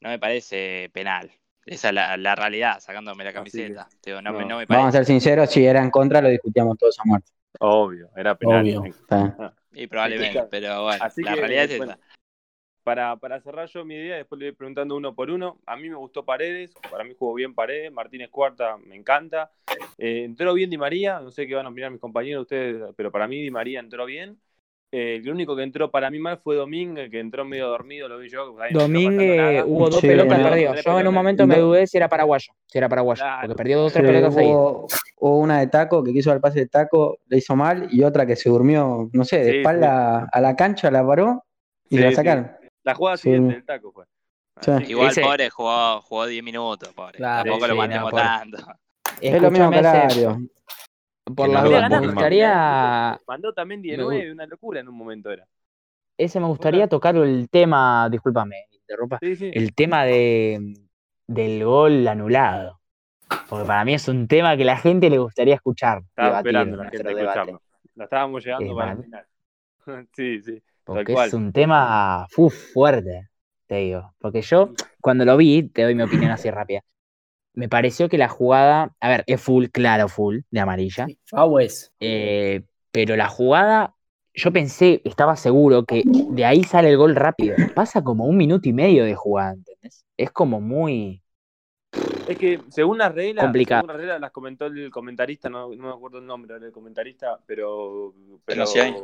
no 0.00 0.08
me 0.10 0.18
parece 0.20 0.90
penal. 0.92 1.32
Esa 1.66 1.88
es 1.88 1.94
la, 1.94 2.16
la 2.16 2.34
realidad, 2.36 2.78
sacándome 2.78 3.24
la 3.24 3.32
camiseta. 3.32 3.88
Digo, 4.04 4.22
no, 4.22 4.30
no. 4.30 4.38
me, 4.38 4.44
no 4.44 4.58
me 4.58 4.66
Vamos 4.66 4.88
a 4.88 4.92
ser 4.92 5.04
sinceros, 5.04 5.50
si 5.50 5.64
era 5.66 5.82
en 5.82 5.90
contra 5.90 6.20
lo 6.20 6.28
discutíamos 6.28 6.78
todos 6.78 6.98
a 7.00 7.02
muerte. 7.04 7.32
Obvio, 7.60 8.10
era 8.16 8.34
penal. 8.36 8.60
Obvio. 8.62 8.84
Está. 8.84 9.54
Y 9.72 9.86
probablemente, 9.86 10.42
pero 10.50 10.84
bueno, 10.84 11.04
Así 11.04 11.22
la 11.22 11.34
que, 11.34 11.40
realidad 11.40 11.64
es 11.64 11.78
bueno, 11.78 11.92
esa. 11.92 12.02
para, 12.82 13.16
para 13.16 13.40
cerrar 13.40 13.68
yo 13.68 13.84
mi 13.84 13.94
idea, 13.94 14.16
después 14.16 14.38
le 14.38 14.46
voy 14.50 14.56
preguntando 14.56 14.96
uno 14.96 15.14
por 15.14 15.30
uno. 15.30 15.58
A 15.66 15.76
mí 15.76 15.88
me 15.88 15.96
gustó 15.96 16.24
Paredes, 16.24 16.74
para 16.90 17.04
mí 17.04 17.14
jugó 17.18 17.34
bien 17.34 17.54
Paredes, 17.54 17.90
Martínez 17.92 18.28
Cuarta 18.30 18.76
me 18.78 18.96
encanta. 18.96 19.50
Eh, 19.98 20.24
entró 20.24 20.52
bien 20.54 20.68
Di 20.70 20.76
María, 20.78 21.20
no 21.20 21.30
sé 21.30 21.46
qué 21.46 21.54
van 21.54 21.66
a 21.66 21.70
opinar 21.70 21.90
mis 21.90 22.00
compañeros 22.00 22.42
ustedes, 22.42 22.82
pero 22.96 23.10
para 23.10 23.26
mí 23.28 23.40
Di 23.40 23.50
María 23.50 23.80
entró 23.80 24.04
bien. 24.04 24.38
Eh, 24.94 25.16
el 25.24 25.30
único 25.30 25.56
que 25.56 25.62
entró 25.62 25.90
para 25.90 26.10
mí 26.10 26.18
mal 26.18 26.36
fue 26.44 26.54
Domínguez, 26.54 27.10
que 27.10 27.18
entró 27.18 27.46
medio 27.46 27.66
dormido, 27.68 28.08
lo 28.10 28.18
vi 28.18 28.28
yo. 28.28 28.54
ahí 28.60 28.74
no 28.74 28.80
Domínguez 28.80 29.64
hubo 29.66 29.88
dos 29.88 30.00
Sí, 30.00 30.06
pelotas 30.06 30.38
no. 30.38 30.44
perdidas. 30.50 30.84
Yo 30.84 31.00
en 31.00 31.06
un 31.08 31.14
momento 31.14 31.46
me 31.46 31.56
dudé 31.56 31.86
si 31.86 31.96
era 31.96 32.10
paraguayo. 32.10 32.52
Si 32.66 32.76
era 32.76 32.90
paraguayo. 32.90 33.22
Claro. 33.22 33.40
Porque 33.40 33.54
perdió 33.56 33.78
dos 33.80 33.92
o 33.92 33.98
Sí, 33.98 34.02
pelotas 34.02 34.34
hubo, 34.36 34.86
hubo 35.16 35.38
una 35.38 35.60
de 35.60 35.68
taco 35.68 36.04
que 36.04 36.12
quiso 36.12 36.28
dar 36.28 36.42
pase 36.42 36.60
de 36.60 36.66
taco, 36.66 37.20
le 37.26 37.38
hizo 37.38 37.56
mal, 37.56 37.88
y 37.90 38.02
otra 38.02 38.26
que 38.26 38.36
se 38.36 38.50
durmió, 38.50 39.08
no 39.14 39.24
sé, 39.24 39.38
de 39.42 39.50
Sí, 39.50 39.56
espalda 39.58 40.28
a 40.30 40.40
la 40.42 40.54
cancha, 40.56 40.90
la 40.90 41.06
paró 41.06 41.42
y 41.88 41.96
Sí, 41.96 42.02
la 42.02 42.10
sí. 42.10 42.14
sacaron. 42.16 42.52
La 42.84 42.94
jugada 42.94 43.16
Sí. 43.16 43.22
siguiente 43.22 43.54
del 43.54 43.64
taco 43.64 43.92
fue. 43.92 44.04
Igual, 44.88 45.10
Ese- 45.10 45.22
pobre, 45.22 45.48
jugó, 45.48 46.02
jugó 46.02 46.26
10 46.26 46.44
minutos, 46.44 46.92
pobre. 46.92 47.16
Claro, 47.16 47.44
Tampoco 47.50 47.64
sí, 47.64 47.68
lo 47.78 47.86
no, 47.88 48.10
pobre. 48.10 48.22
tanto. 48.22 48.58
Es 49.22 49.40
lo 49.40 49.50
mismo 49.50 49.70
que. 49.70 49.78
Por 51.24 51.48
las 51.48 51.64
dudas, 51.64 51.90
me 51.90 52.06
gustaría. 52.06 53.20
Mandó 53.26 53.52
también 53.52 53.80
Me 53.80 53.88
19, 53.88 54.32
una 54.32 54.46
locura 54.46 54.80
en 54.80 54.88
un 54.88 54.96
momento 54.96 55.30
era. 55.30 55.46
Ese 56.18 56.40
me 56.40 56.46
gustaría 56.46 56.88
tocar 56.88 57.16
el 57.16 57.48
tema. 57.48 58.08
Discúlpame, 58.10 58.66
interrumpa. 58.70 59.18
Sí, 59.20 59.36
sí. 59.36 59.50
El 59.54 59.74
tema 59.74 60.04
de, 60.04 60.74
del 61.26 61.64
gol 61.64 62.06
anulado. 62.06 62.80
Porque 63.48 63.66
para 63.66 63.84
mí 63.84 63.94
es 63.94 64.08
un 64.08 64.28
tema 64.28 64.56
que 64.56 64.64
la 64.64 64.76
gente 64.76 65.08
le 65.08 65.18
gustaría 65.18 65.54
escuchar. 65.54 66.02
Estaba 66.08 66.38
esperando 66.38 66.76
la 66.76 66.90
gente 66.90 67.10
escucharlo. 67.10 67.62
La 67.94 68.04
estábamos 68.04 68.44
llegando 68.44 68.74
para 68.74 68.92
el 68.92 69.02
final. 69.04 69.26
sí, 70.14 70.42
sí. 70.42 70.62
Porque 70.84 71.14
cual. 71.14 71.28
es 71.28 71.34
un 71.34 71.52
tema 71.52 72.26
uf, 72.36 72.72
fuerte, 72.72 73.28
te 73.66 73.76
digo. 73.76 74.14
Porque 74.18 74.42
yo, 74.42 74.70
cuando 75.00 75.24
lo 75.24 75.36
vi, 75.36 75.68
te 75.68 75.82
doy 75.82 75.94
mi 75.94 76.02
opinión 76.02 76.30
así 76.30 76.50
rápida. 76.50 76.82
Me 77.54 77.68
pareció 77.68 78.08
que 78.08 78.18
la 78.18 78.28
jugada, 78.28 78.94
a 79.00 79.08
ver, 79.08 79.24
es 79.26 79.40
full, 79.40 79.66
claro, 79.66 80.08
full, 80.08 80.40
de 80.50 80.60
amarilla. 80.60 81.06
Fawes. 81.26 81.92
eh, 82.00 82.62
pero 82.90 83.16
la 83.16 83.28
jugada, 83.28 83.94
yo 84.34 84.52
pensé, 84.52 85.00
estaba 85.04 85.36
seguro 85.36 85.84
que 85.84 86.02
de 86.06 86.44
ahí 86.44 86.64
sale 86.64 86.90
el 86.90 86.96
gol 86.96 87.14
rápido. 87.16 87.56
Pasa 87.74 88.02
como 88.02 88.24
un 88.26 88.36
minuto 88.36 88.68
y 88.68 88.72
medio 88.72 89.04
de 89.04 89.14
jugada, 89.14 89.52
¿entendés? 89.54 90.04
Es 90.16 90.30
como 90.30 90.60
muy. 90.60 91.22
Es 92.24 92.38
que 92.38 92.60
según 92.70 92.98
las 92.98 93.14
reglas, 93.14 93.44
Complicado. 93.44 93.80
según 93.82 93.88
las 93.88 93.96
reglas 93.96 94.20
las 94.20 94.30
comentó 94.30 94.66
el 94.66 94.90
comentarista, 94.90 95.48
no, 95.50 95.68
no 95.74 95.88
me 95.88 95.90
acuerdo 95.90 96.18
el 96.18 96.26
nombre 96.26 96.58
del 96.58 96.72
comentarista, 96.72 97.38
pero, 97.46 98.14
pero 98.44 98.44
Pero 98.44 98.66
sí 98.66 98.78
hay. 98.78 98.94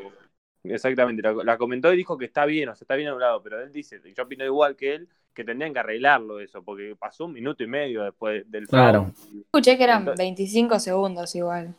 exactamente, 0.65 1.23
la, 1.23 1.33
la 1.33 1.59
comentó 1.59 1.93
y 1.93 1.97
dijo 1.97 2.17
que 2.17 2.27
está 2.27 2.47
bien, 2.47 2.69
o 2.69 2.75
sea, 2.75 2.85
está 2.85 2.95
bien 2.97 3.09
anulado, 3.09 3.43
pero 3.43 3.61
él 3.63 3.73
dice, 3.73 4.01
yo 4.15 4.23
opino 4.23 4.45
igual 4.45 4.77
que 4.77 4.95
él, 4.95 5.09
que 5.39 5.45
tendrían 5.45 5.73
que 5.73 5.79
arreglarlo 5.79 6.41
eso, 6.41 6.65
porque 6.65 6.97
pasó 6.99 7.27
un 7.27 7.33
minuto 7.33 7.63
y 7.63 7.69
medio 7.69 8.03
después 8.03 8.43
del 8.51 8.67
Claro. 8.67 9.13
foul. 9.15 9.41
Escuché 9.43 9.79
que 9.79 9.85
eran 9.85 10.01
Entonces- 10.01 10.19
25 10.27 10.81
segundos 10.81 11.33
igual. 11.37 11.75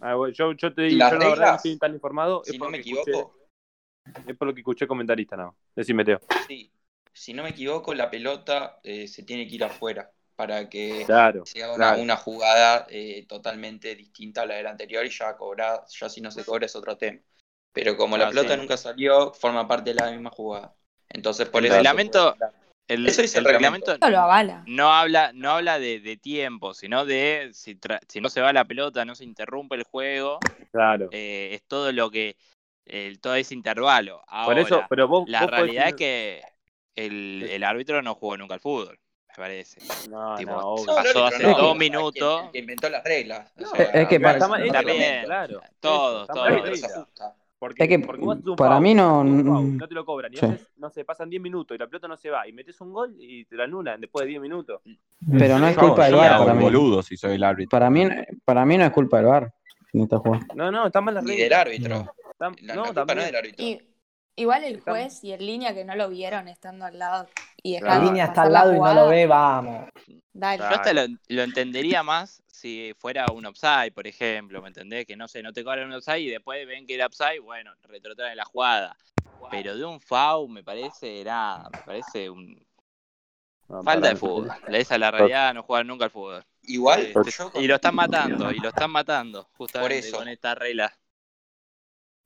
Ah, 0.00 0.14
bueno, 0.14 0.32
yo, 0.32 0.52
yo 0.52 0.72
te 0.72 0.82
¿Y 0.86 0.90
digo, 0.90 1.10
yo 1.10 1.18
la 1.18 1.28
verdad 1.28 1.50
no 1.50 1.56
estoy 1.56 1.76
tan 1.76 1.92
informado, 1.92 2.42
Si 2.44 2.56
no 2.56 2.70
me 2.70 2.78
escuché- 2.78 3.00
equivoco, 3.10 3.34
es 4.28 4.36
por 4.36 4.46
lo 4.46 4.54
que 4.54 4.60
escuché 4.60 4.86
comentarista, 4.86 5.36
no. 5.36 5.56
Decime, 5.74 6.04
Teo. 6.04 6.20
sí. 6.46 6.70
Si 7.12 7.32
no 7.34 7.42
me 7.42 7.50
equivoco, 7.50 7.94
la 7.94 8.08
pelota 8.10 8.78
eh, 8.84 9.06
se 9.08 9.24
tiene 9.24 9.46
que 9.48 9.56
ir 9.56 9.64
afuera 9.64 10.10
para 10.36 10.68
que 10.68 11.02
Claro. 11.06 11.44
se 11.46 11.62
haga 11.64 11.74
claro. 11.74 12.00
una, 12.02 12.16
jugada 12.16 12.86
eh, 12.90 13.24
totalmente 13.28 13.94
distinta 13.96 14.42
a 14.42 14.46
la 14.46 14.54
del 14.54 14.66
anterior 14.68 15.04
y 15.04 15.10
ya 15.10 15.36
cobrar, 15.36 15.82
ya 15.88 16.08
si 16.08 16.20
no 16.20 16.30
se 16.30 16.44
cobra 16.44 16.66
es 16.66 16.74
otro 16.76 16.96
tema. 16.96 17.18
Pero 17.72 17.96
como 17.96 18.16
la 18.16 18.26
Ah, 18.26 18.30
pelota 18.30 18.54
sí. 18.54 18.60
nunca 18.60 18.76
salió, 18.76 19.32
forma 19.32 19.66
parte 19.66 19.90
de 19.90 19.94
la 20.00 20.10
misma 20.12 20.30
jugada. 20.30 20.74
Entonces, 21.08 21.48
por 21.48 21.60
El 21.60 21.66
eso. 21.66 21.74
reglamento, 21.76 22.34
el, 22.88 23.06
Eso 23.06 23.22
dice 23.22 23.38
el 23.38 23.46
el 23.46 23.52
reglamento. 23.54 23.86
reglamento 23.92 24.06
Eso 24.06 24.10
lo 24.10 24.20
avala. 24.20 24.62
no 24.66 24.92
habla, 24.92 25.30
no 25.34 25.50
habla 25.52 25.78
de, 25.78 26.00
de 26.00 26.16
tiempo, 26.16 26.74
sino 26.74 27.04
de 27.06 27.50
si, 27.52 27.74
tra- 27.76 28.00
si 28.08 28.20
no 28.20 28.28
se 28.28 28.40
va 28.40 28.52
la 28.52 28.64
pelota, 28.64 29.04
no 29.04 29.14
se 29.14 29.24
interrumpe 29.24 29.76
el 29.76 29.84
juego, 29.84 30.38
Claro. 30.72 31.08
eh, 31.12 31.50
es 31.54 31.62
todo 31.66 31.92
lo 31.92 32.10
que, 32.10 32.36
el, 32.84 33.20
todo 33.20 33.34
ese 33.36 33.54
intervalo. 33.54 34.22
Ahora, 34.28 34.44
Por 34.46 34.58
eso, 34.58 34.84
pero 34.90 35.08
vos. 35.08 35.24
la 35.28 35.40
vos 35.40 35.48
podés 35.50 35.62
realidad 35.62 35.88
es 35.88 35.94
que 35.94 36.42
el, 36.96 37.48
el 37.50 37.64
árbitro 37.64 38.02
no 38.02 38.14
jugó 38.14 38.36
nunca 38.36 38.54
al 38.54 38.60
fútbol, 38.60 38.98
me 39.28 39.34
parece. 39.34 39.80
No, 40.10 40.36
tipo, 40.36 40.52
no, 40.52 40.76
el 40.78 40.84
Pasó 40.86 41.24
hace 41.24 41.42
no, 41.42 41.56
dos 41.56 41.72
que- 41.72 41.78
minutos. 41.78 42.50
Que 42.52 42.58
inventó 42.58 42.88
las 42.90 43.02
reglas. 43.02 43.50
O 43.56 43.60
No, 43.62 43.68
sea, 43.70 43.84
es 43.86 44.08
que 44.08 44.16
se 44.18 44.38
comenta. 44.38 44.82
claro. 45.24 45.60
Todos, 45.80 46.28
todos. 46.28 47.08
Porque, 47.58 47.84
Es 47.84 47.88
que 47.88 47.98
porque 48.00 48.22
vos 48.24 48.38
un 48.44 48.56
para 48.56 48.72
foul, 48.76 48.82
mí 48.82 48.94
no- 48.94 49.20
foul, 49.24 49.76
no 49.78 49.88
te 49.88 49.94
lo 49.94 50.04
cobran. 50.04 50.32
Y 50.32 50.36
Sí. 50.36 50.44
haces, 50.46 50.68
no 50.76 50.90
sé, 50.90 51.04
pasan 51.04 51.30
10 51.30 51.40
minutos 51.40 51.74
y 51.74 51.78
la 51.78 51.86
pelota 51.86 52.08
no 52.08 52.16
se 52.16 52.28
va. 52.28 52.46
Y 52.46 52.52
metes 52.52 52.80
un 52.80 52.92
gol 52.92 53.14
y 53.18 53.44
te 53.46 53.56
la 53.56 53.64
anulan 53.64 54.00
después 54.00 54.24
de 54.24 54.30
10 54.30 54.40
minutos. 54.42 54.80
Pero 55.38 55.58
no 55.58 55.66
es 55.68 55.74
Yo- 55.76 55.80
culpa 55.80 56.04
del 56.06 56.14
VAR 56.16 56.38
para 56.38 56.54
mí. 56.54 56.62
boludo 56.62 57.02
si 57.02 57.16
soy 57.16 57.34
el 57.36 57.42
árbitro. 57.44 57.70
Para 57.70 57.88
mí, 57.90 58.06
para 58.44 58.64
mí 58.66 58.76
no 58.76 58.84
es 58.84 58.90
culpa 58.90 59.18
del 59.18 59.26
VAR 59.26 59.52
en 59.92 60.00
esta 60.02 60.18
jugada. 60.18 60.46
No, 60.54 60.70
no, 60.70 60.86
están 60.86 61.04
mal 61.04 61.14
las 61.14 61.24
Ni 61.24 61.30
del 61.36 61.40
reglas. 61.50 61.60
árbitro. 61.60 62.12
Están- 62.32 62.56
La, 62.62 62.74
no, 62.74 62.82
la 62.82 62.86
culpa 62.92 63.14
no 63.14 63.20
es 63.20 63.26
del 63.28 63.36
árbitro. 63.36 63.64
Y, 63.64 63.80
igual 64.36 64.64
el 64.64 64.80
juez 64.80 65.22
y 65.24 65.32
el 65.32 65.44
línea 65.46 65.74
que 65.74 65.84
no 65.84 65.94
lo 65.96 66.08
vieron 66.08 66.48
estando 66.48 66.84
al 66.84 66.98
lado 66.98 67.28
y. 67.62 67.80
La 67.80 67.98
línea 67.98 68.26
está 68.26 68.42
al 68.42 68.52
la 68.52 68.60
lado 68.60 68.74
y 68.74 68.80
no 68.80 68.94
lo 68.94 69.06
ve, 69.08 69.26
vamos. 69.26 69.90
Dale. 70.32 70.64
Yo 70.68 70.74
hasta 70.74 70.92
lo, 70.92 71.02
lo 71.28 71.42
entendería 71.42 72.02
más 72.02 72.42
si 72.46 72.94
fuera 72.98 73.30
un 73.30 73.46
offside, 73.46 73.92
por 73.92 74.06
ejemplo, 74.06 74.62
¿me 74.62 74.68
entendés? 74.68 75.06
Que 75.06 75.16
no 75.16 75.28
sé, 75.28 75.42
no 75.42 75.52
te 75.52 75.64
cobran 75.64 75.86
un 75.88 75.94
offside 75.94 76.20
y 76.20 76.30
después 76.30 76.66
ven 76.66 76.86
que 76.86 76.94
era 76.94 77.06
offside, 77.06 77.40
bueno, 77.40 77.72
retrotraen 77.82 78.36
la 78.36 78.44
jugada. 78.44 78.96
Pero 79.50 79.76
de 79.76 79.84
un 79.84 80.00
foul 80.00 80.50
me 80.50 80.64
parece, 80.64 81.24
nada, 81.24 81.70
me 81.70 81.82
parece 81.82 82.30
un 82.30 82.66
No, 83.68 83.82
falta 83.82 84.08
de 84.08 84.16
fútbol. 84.16 84.54
Esa 84.66 84.94
es 84.94 85.00
la 85.00 85.10
realidad, 85.10 85.54
no 85.54 85.62
jugar 85.62 85.84
nunca 85.86 86.04
al 86.06 86.10
fútbol. 86.10 86.44
Igual, 86.62 87.06
Este, 87.06 87.30
yo 87.30 87.50
y 87.54 87.66
lo 87.66 87.76
están 87.76 87.94
matando, 87.94 88.50
y 88.52 88.58
lo 88.60 88.70
están 88.70 88.90
matando, 88.90 89.48
justamente 89.52 89.98
eso. 89.98 90.18
con 90.18 90.28
esta 90.28 90.54
regla. 90.54 90.98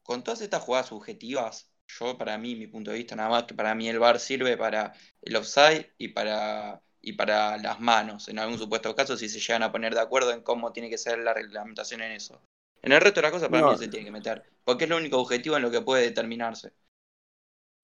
con 0.03 0.25
todas 0.25 0.41
estas 0.41 0.63
jugadas 0.63 0.89
subjetivas, 0.89 1.68
yo 1.89 2.17
para 2.19 2.37
mí, 2.39 2.55
mi 2.55 2.67
punto 2.67 2.91
de 2.91 2.99
vista, 2.99 3.17
nada 3.17 3.31
más 3.31 3.45
que 3.45 3.55
para 3.55 3.75
mí 3.75 3.89
el 3.89 3.99
VAR 3.99 4.19
sirve 4.21 4.57
para 4.57 4.93
el 5.23 5.37
offside 5.37 5.91
y 5.99 6.09
para, 6.09 6.81
y 7.01 7.15
para 7.15 7.57
las 7.59 7.81
manos, 7.81 8.29
en 8.29 8.39
algún 8.39 8.59
supuesto 8.59 8.95
caso, 8.95 9.17
si 9.17 9.29
se 9.29 9.41
llegan 9.41 9.63
a 9.63 9.73
poner 9.73 9.95
de 9.95 10.01
acuerdo 10.01 10.33
en 10.33 10.43
cómo 10.43 10.73
tiene 10.73 10.91
que 10.91 10.99
ser 10.99 11.19
la 11.19 11.35
reglamentación 11.35 12.03
en 12.03 12.13
eso. 12.13 12.41
En 12.83 12.93
el 12.93 13.01
resto 13.01 13.21
de 13.21 13.23
las 13.23 13.33
cosas 13.33 13.49
para 13.49 13.63
No. 13.63 13.73
mí 13.73 13.79
se 13.79 13.89
tiene 13.89 14.05
que 14.07 14.13
meter, 14.13 14.43
porque 14.65 14.85
es 14.85 14.91
lo 14.91 14.97
único 14.99 15.19
objetivo 15.19 15.57
en 15.57 15.63
lo 15.63 15.71
que 15.71 15.81
puede 15.81 16.03
determinarse. 16.05 16.73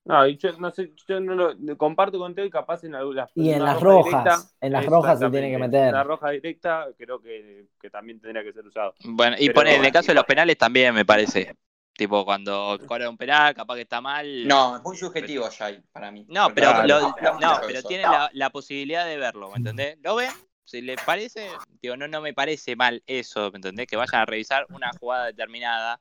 No, 0.06 0.26
y 0.26 0.36
yo 0.36 0.52
no 0.58 0.70
sé, 0.70 0.92
yo 1.08 1.18
no 1.18 1.34
lo 1.34 1.78
comparto 1.78 2.18
con 2.18 2.34
Teo 2.34 2.44
y 2.44 2.50
capaz 2.50 2.84
en 2.84 2.94
algunas 2.94 3.30
Y 3.34 3.50
en 3.50 3.64
las 3.64 3.80
roja 3.80 3.84
rojas, 4.10 4.24
directa, 4.24 4.56
en 4.60 4.72
las 4.72 4.84
rojas 4.86 5.18
se 5.18 5.30
tiene 5.30 5.50
que 5.50 5.56
meter. 5.58 5.92
La 5.94 6.04
roja 6.04 6.28
directa 6.30 6.88
creo 6.98 7.22
que, 7.22 7.68
que 7.80 7.88
también 7.88 8.20
tendría 8.20 8.44
que 8.44 8.52
ser 8.52 8.66
usado. 8.66 8.94
Bueno, 9.02 9.34
y 9.38 9.46
Pero- 9.46 9.54
pone, 9.54 9.74
en 9.74 9.82
el 9.84 9.90
caso 9.92 10.08
de 10.08 10.14
los 10.16 10.24
penales 10.24 10.58
también 10.58 10.94
me 10.94 11.06
parece. 11.06 11.56
Tipo, 11.96 12.24
cuando 12.24 12.78
cobra 12.86 13.08
un 13.08 13.16
penal, 13.16 13.54
capaz 13.54 13.76
que 13.76 13.82
está 13.82 14.00
mal. 14.00 14.42
No, 14.48 14.76
es 14.76 14.82
muy 14.82 14.96
subjetivo 14.96 15.48
ya 15.48 15.66
ahí, 15.66 15.80
para 15.92 16.10
mí. 16.10 16.24
No, 16.28 16.52
pero, 16.52 16.72
Claro. 16.72 16.88
lo- 16.88 17.14
no, 17.40 17.60
pero 17.66 17.82
tiene 17.84 18.08
la, 18.08 18.28
la 18.32 18.50
posibilidad 18.50 19.06
de 19.06 19.16
verlo, 19.16 19.50
¿me 19.50 19.58
entendés? 19.58 19.96
¿Lo 20.02 20.16
ven? 20.16 20.34
Si 20.64 20.80
les 20.80 20.98
parece, 20.98 21.58
digo, 21.82 21.96
no, 21.96 22.08
no 22.08 22.20
me 22.20 22.32
parece 22.34 22.74
mal 22.74 23.02
eso, 23.06 23.50
¿me 23.52 23.58
entendés? 23.58 23.86
Que 23.86 23.96
vayan 23.96 24.22
a 24.22 24.26
revisar 24.26 24.66
una 24.70 24.92
jugada 24.94 25.26
determinada 25.26 26.00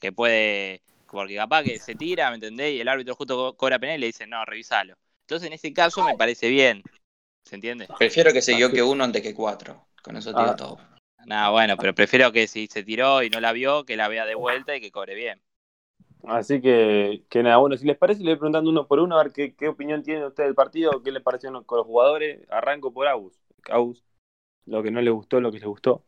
que 0.00 0.12
puede, 0.12 0.82
porque 1.06 1.36
capaz 1.36 1.62
que 1.64 1.78
se 1.78 1.94
tira, 1.94 2.30
¿me 2.30 2.36
entendés? 2.36 2.72
Y 2.74 2.80
el 2.80 2.88
árbitro 2.88 3.14
justo 3.16 3.36
co- 3.36 3.56
cobra 3.56 3.78
penal 3.78 3.96
y 3.96 4.00
le 4.00 4.06
dice, 4.06 4.26
no, 4.26 4.44
revisalo. 4.44 4.94
Entonces, 5.22 5.48
en 5.48 5.52
ese 5.54 5.72
caso 5.72 6.02
me 6.04 6.14
parece 6.14 6.48
bien, 6.48 6.82
¿se 7.44 7.56
entiende? 7.56 7.88
Prefiero 7.98 8.32
que 8.32 8.42
se 8.42 8.52
Ah, 8.52 8.54
equivoque 8.54 8.76
sí. 8.82 8.82
uno 8.82 9.04
antes 9.04 9.22
que 9.22 9.34
cuatro. 9.34 9.86
Con 10.02 10.16
eso 10.16 10.34
Ah. 10.34 10.54
todo. 10.56 10.78
Nada, 11.26 11.50
bueno, 11.50 11.76
pero 11.76 11.94
prefiero 11.94 12.32
que 12.32 12.46
si 12.46 12.66
se 12.66 12.82
tiró 12.82 13.22
y 13.22 13.30
no 13.30 13.40
la 13.40 13.52
vio, 13.52 13.84
que 13.84 13.96
la 13.96 14.08
vea 14.08 14.26
de 14.26 14.34
vuelta 14.34 14.76
y 14.76 14.80
que 14.80 14.90
cobre 14.90 15.14
bien. 15.14 15.40
Así 16.26 16.60
que, 16.60 17.24
que 17.28 17.42
nada, 17.42 17.58
bueno, 17.58 17.76
si 17.76 17.86
les 17.86 17.98
parece, 17.98 18.22
le 18.22 18.30
voy 18.30 18.38
preguntando 18.38 18.70
uno 18.70 18.86
por 18.86 18.98
uno 18.98 19.18
a 19.18 19.24
ver 19.24 19.32
qué, 19.32 19.54
qué 19.54 19.68
opinión 19.68 20.02
tienen 20.02 20.24
ustedes 20.24 20.48
del 20.48 20.54
partido, 20.54 21.02
qué 21.02 21.12
les 21.12 21.22
pareció 21.22 21.50
con 21.66 21.78
los 21.78 21.86
jugadores. 21.86 22.40
Arranco 22.50 22.92
por 22.92 23.06
Agus. 23.06 23.38
Agus, 23.70 24.02
lo 24.66 24.82
que 24.82 24.90
no 24.90 25.00
le 25.02 25.10
gustó, 25.10 25.40
lo 25.40 25.52
que 25.52 25.58
les 25.58 25.68
gustó. 25.68 26.02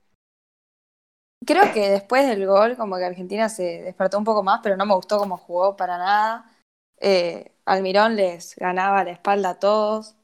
Creo 1.45 1.73
que 1.73 1.91
después 1.91 2.27
del 2.27 2.47
gol, 2.47 2.77
como 2.77 2.97
que 2.97 3.05
Argentina 3.05 3.49
se 3.49 3.83
despertó 3.83 4.19
un 4.19 4.25
poco 4.25 4.43
más, 4.43 4.61
pero 4.63 4.77
no 4.77 4.87
me 4.87 4.95
gustó 4.95 5.19
cómo 5.19 5.37
jugó 5.37 5.77
para 5.77 5.99
nada. 5.99 6.51
Eh, 6.99 7.53
Almirón 7.67 8.17
les 8.17 8.57
ganaba 8.57 9.05
la 9.05 9.11
espalda 9.11 9.51
a 9.51 9.59
todos. 9.59 10.17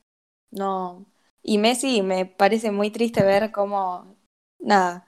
No. 0.51 1.07
Y 1.43 1.59
Messi 1.59 2.03
me 2.03 2.25
parece 2.27 2.71
muy 2.71 2.91
triste 2.91 3.23
ver 3.23 3.53
cómo, 3.53 4.17
nada, 4.63 5.07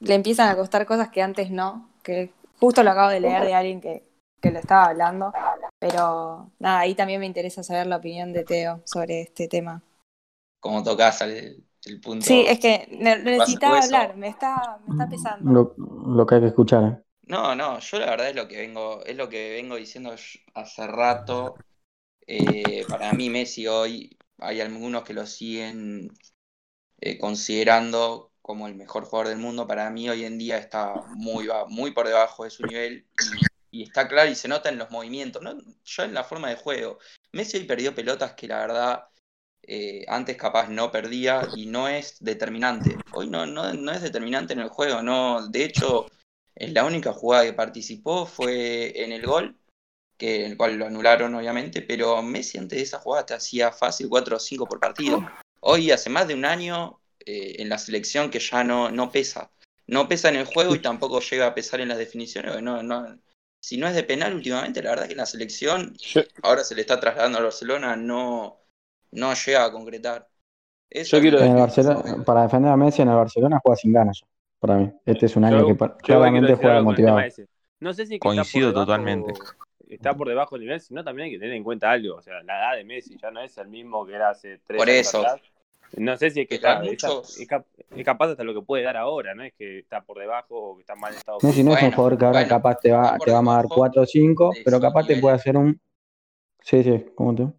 le 0.00 0.14
empiezan 0.14 0.48
a 0.50 0.56
costar 0.56 0.86
cosas 0.86 1.10
que 1.10 1.22
antes 1.22 1.50
no. 1.50 1.90
Que 2.02 2.32
justo 2.60 2.82
lo 2.82 2.90
acabo 2.90 3.10
de 3.10 3.20
leer 3.20 3.44
de 3.44 3.54
alguien 3.54 3.80
que, 3.80 4.04
que 4.40 4.50
lo 4.50 4.58
estaba 4.58 4.86
hablando. 4.86 5.32
Pero 5.78 6.50
nada, 6.58 6.80
ahí 6.80 6.94
también 6.94 7.20
me 7.20 7.26
interesa 7.26 7.62
saber 7.62 7.86
la 7.86 7.96
opinión 7.98 8.32
de 8.32 8.44
Teo 8.44 8.82
sobre 8.84 9.22
este 9.22 9.48
tema. 9.48 9.82
Como 10.60 10.82
tocas 10.82 11.20
el, 11.22 11.64
el 11.86 12.00
punto. 12.00 12.26
Sí, 12.26 12.44
es 12.46 12.58
que 12.58 12.88
ne- 12.90 13.18
necesitaba 13.18 13.78
hablar, 13.80 14.16
me 14.16 14.28
está, 14.28 14.78
me 14.84 14.90
está 14.92 15.08
pesando. 15.08 15.52
Lo, 15.52 15.74
lo 15.76 16.26
que 16.26 16.34
hay 16.36 16.40
que 16.40 16.46
escuchar. 16.48 16.84
¿eh? 16.84 17.02
No, 17.22 17.54
no, 17.54 17.78
yo 17.78 17.98
la 17.98 18.06
verdad 18.06 18.30
es 18.30 18.36
lo 18.36 18.48
que 18.48 18.56
vengo, 18.58 19.04
es 19.04 19.16
lo 19.16 19.28
que 19.28 19.50
vengo 19.50 19.76
diciendo 19.76 20.14
hace 20.54 20.86
rato. 20.86 21.56
Eh, 22.26 22.86
para 22.88 23.12
mí 23.14 23.30
Messi 23.30 23.66
hoy 23.66 24.16
hay 24.38 24.60
algunos 24.60 25.04
que 25.04 25.14
lo 25.14 25.26
siguen 25.26 26.10
eh, 27.00 27.18
considerando 27.18 28.27
como 28.48 28.66
el 28.66 28.76
mejor 28.76 29.04
jugador 29.04 29.28
del 29.28 29.36
mundo. 29.36 29.66
Para 29.66 29.90
mí 29.90 30.08
hoy 30.08 30.24
en 30.24 30.38
día 30.38 30.56
está 30.56 30.94
muy, 31.08 31.50
muy 31.68 31.90
por 31.90 32.06
debajo 32.06 32.44
de 32.44 32.50
su 32.50 32.64
nivel 32.64 33.06
y, 33.70 33.82
está 33.82 34.08
claro 34.08 34.30
y 34.30 34.34
se 34.34 34.48
nota 34.48 34.70
en 34.70 34.78
los 34.78 34.90
movimientos, 34.90 35.42
¿no? 35.42 35.58
Ya 35.84 36.04
en 36.04 36.14
la 36.14 36.24
forma 36.24 36.48
de 36.48 36.56
juego. 36.56 36.98
Messi 37.32 37.58
hoy 37.58 37.64
perdió 37.64 37.94
pelotas 37.94 38.32
que 38.32 38.48
la 38.48 38.60
verdad 38.60 39.04
eh, 39.62 40.06
antes 40.08 40.38
capaz 40.38 40.70
no 40.70 40.90
perdía 40.90 41.46
y 41.54 41.66
no 41.66 41.88
es 41.88 42.16
determinante. 42.24 42.96
Hoy 43.12 43.28
no, 43.28 43.44
no, 43.44 43.74
no 43.74 43.92
es 43.92 44.00
determinante 44.00 44.54
en 44.54 44.60
el 44.60 44.70
juego, 44.70 45.02
no. 45.02 45.46
De 45.46 45.64
hecho, 45.64 46.06
en 46.54 46.72
la 46.72 46.86
única 46.86 47.12
jugada 47.12 47.44
que 47.44 47.52
participó 47.52 48.24
fue 48.24 49.04
en 49.04 49.12
el 49.12 49.26
gol, 49.26 49.58
que 50.16 50.46
el 50.46 50.56
cual 50.56 50.76
lo 50.76 50.86
anularon 50.86 51.34
obviamente, 51.34 51.82
pero 51.82 52.22
Messi 52.22 52.56
antes 52.56 52.78
de 52.78 52.82
esa 52.84 52.98
jugada 52.98 53.26
te 53.26 53.34
hacía 53.34 53.72
fácil 53.72 54.08
4 54.08 54.36
o 54.36 54.40
5 54.40 54.64
por 54.64 54.80
partido. 54.80 55.20
Hoy 55.60 55.90
hace 55.90 56.08
más 56.08 56.26
de 56.26 56.32
un 56.32 56.46
año 56.46 56.98
eh, 57.28 57.56
en 57.62 57.68
la 57.68 57.76
selección 57.78 58.30
que 58.30 58.38
ya 58.40 58.64
no, 58.64 58.90
no 58.90 59.10
pesa. 59.12 59.50
No 59.86 60.08
pesa 60.08 60.28
en 60.30 60.36
el 60.36 60.44
juego 60.46 60.74
y 60.74 60.78
tampoco 60.80 61.20
llega 61.20 61.46
a 61.46 61.54
pesar 61.54 61.80
en 61.80 61.88
las 61.88 61.98
definiciones. 61.98 62.62
No, 62.62 62.82
no, 62.82 63.18
si 63.60 63.76
no 63.76 63.86
es 63.86 63.94
de 63.94 64.02
penal 64.02 64.34
últimamente, 64.34 64.82
la 64.82 64.90
verdad 64.90 65.06
que 65.06 65.12
en 65.12 65.18
la 65.18 65.26
selección, 65.26 65.94
Yo, 65.98 66.22
ahora 66.42 66.64
se 66.64 66.74
le 66.74 66.80
está 66.82 66.98
trasladando 67.00 67.38
a 67.38 67.42
Barcelona, 67.42 67.96
no, 67.96 68.60
no 69.12 69.34
llega 69.34 69.64
a 69.64 69.72
concretar. 69.72 70.28
Eso 70.90 71.12
Yo 71.12 71.16
es 71.18 71.22
quiero 71.22 71.38
lo 71.38 71.44
En 71.44 71.50
el 71.50 71.56
que- 71.56 71.60
Barcelona, 71.60 72.24
para 72.24 72.42
defender 72.42 72.70
a 72.72 72.76
Messi 72.76 73.02
en 73.02 73.08
el 73.08 73.14
Barcelona 73.16 73.60
juega 73.62 73.76
sin 73.76 73.92
ganas. 73.92 74.22
Para 74.58 74.74
mí. 74.76 74.90
Este 75.06 75.26
es 75.26 75.36
un 75.36 75.44
año 75.44 75.60
yo- 75.60 75.76
que 75.76 75.92
claramente 76.02 76.54
juega 76.54 76.80
motivado. 76.82 77.20
No 77.80 77.92
sé 77.92 78.06
si 78.06 78.14
es 78.14 78.18
que 78.18 78.18
Coincido 78.20 78.68
está 78.70 78.80
por 78.84 78.86
debajo- 78.86 78.86
totalmente. 78.86 79.32
Está 79.88 80.14
por 80.14 80.28
debajo 80.28 80.54
del 80.56 80.62
nivel, 80.66 80.80
sino 80.80 81.02
también 81.04 81.26
hay 81.26 81.32
que 81.32 81.38
tener 81.38 81.54
en 81.54 81.64
cuenta 81.64 81.90
algo. 81.90 82.16
O 82.16 82.22
sea, 82.22 82.42
la 82.42 82.58
edad 82.58 82.76
de 82.76 82.84
Messi 82.84 83.16
ya 83.20 83.30
no 83.30 83.40
es 83.40 83.56
el 83.56 83.68
mismo 83.68 84.04
que 84.04 84.14
era 84.14 84.30
hace 84.30 84.58
tres 84.66 84.78
Por 84.78 84.88
años 84.90 85.06
eso. 85.06 85.18
atrás. 85.20 85.40
No 85.96 86.16
sé 86.16 86.30
si 86.30 86.40
es 86.42 86.48
que 86.48 86.56
está, 86.56 86.80
hay 86.80 86.90
está- 86.92 87.08
muchos- 87.08 87.38
es, 87.38 87.48
cap- 87.48 87.66
es 87.94 88.04
capaz 88.04 88.30
hasta 88.30 88.44
lo 88.44 88.54
que 88.54 88.62
puede 88.62 88.84
dar 88.84 88.96
ahora, 88.96 89.34
no 89.34 89.42
es 89.42 89.54
que 89.54 89.80
está 89.80 90.02
por 90.04 90.18
debajo 90.18 90.54
o 90.72 90.76
que 90.76 90.82
está 90.82 90.94
mal 90.96 91.14
estado 91.14 91.42
Messi 91.42 91.64
no 91.64 91.72
es 91.74 91.82
un 91.82 91.90
jugador 91.90 92.16
que 92.18 92.24
ahora 92.24 92.46
bueno, 92.46 92.46
capaz 92.46 92.76
te 92.80 92.92
va, 92.92 93.18
te 93.18 93.32
va 93.32 93.38
a 93.38 93.42
dar 93.42 93.50
debajo 93.50 93.74
4 93.74 94.02
o 94.02 94.06
5, 94.06 94.46
de 94.50 94.64
pero 94.64 94.80
capaz 94.80 95.04
te 95.06 95.16
puede 95.16 95.34
hacer 95.34 95.56
un. 95.56 95.80
Sí, 96.62 96.82
sí, 96.84 97.06
¿cómo 97.16 97.34
te? 97.34 97.52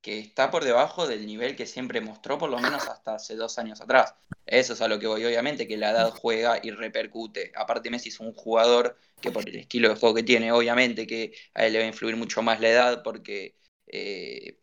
que 0.00 0.18
está 0.18 0.50
por 0.50 0.64
debajo 0.64 1.06
del 1.06 1.26
nivel 1.26 1.56
que 1.56 1.66
siempre 1.66 2.00
mostró, 2.00 2.36
por 2.38 2.50
lo 2.50 2.60
menos 2.60 2.88
hasta 2.88 3.14
hace 3.14 3.36
dos 3.36 3.58
años 3.58 3.80
atrás. 3.80 4.14
Eso 4.46 4.74
es 4.74 4.80
a 4.82 4.88
lo 4.88 4.98
que 4.98 5.06
voy, 5.06 5.24
obviamente, 5.24 5.66
que 5.66 5.76
la 5.78 5.90
edad 5.90 6.10
juega 6.10 6.60
y 6.62 6.70
repercute. 6.70 7.52
Aparte, 7.56 7.90
Messi 7.90 8.10
es 8.10 8.20
un 8.20 8.34
jugador 8.34 8.98
que 9.20 9.32
por 9.32 9.48
el 9.48 9.56
estilo 9.56 9.88
de 9.88 9.96
juego 9.96 10.14
que 10.14 10.22
tiene, 10.22 10.52
obviamente 10.52 11.06
que 11.06 11.34
a 11.54 11.64
él 11.66 11.72
le 11.72 11.78
va 11.78 11.84
a 11.86 11.88
influir 11.88 12.16
mucho 12.16 12.42
más 12.42 12.60
la 12.60 12.68
edad 12.68 13.02
porque 13.02 13.56
eh, 13.86 14.58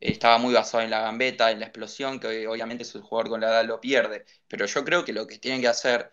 estaba 0.00 0.38
muy 0.38 0.54
basado 0.54 0.82
en 0.84 0.90
la 0.90 1.00
gambeta, 1.02 1.50
en 1.50 1.60
la 1.60 1.66
explosión, 1.66 2.20
que 2.20 2.46
obviamente 2.48 2.82
es 2.84 2.94
un 2.94 3.02
jugador 3.02 3.30
con 3.30 3.40
la 3.40 3.48
edad 3.48 3.64
lo 3.66 3.80
pierde. 3.80 4.24
Pero 4.48 4.66
yo 4.66 4.84
creo 4.84 5.04
que 5.04 5.12
lo 5.12 5.26
que 5.26 5.38
tienen 5.38 5.60
que 5.60 5.68
hacer 5.68 6.12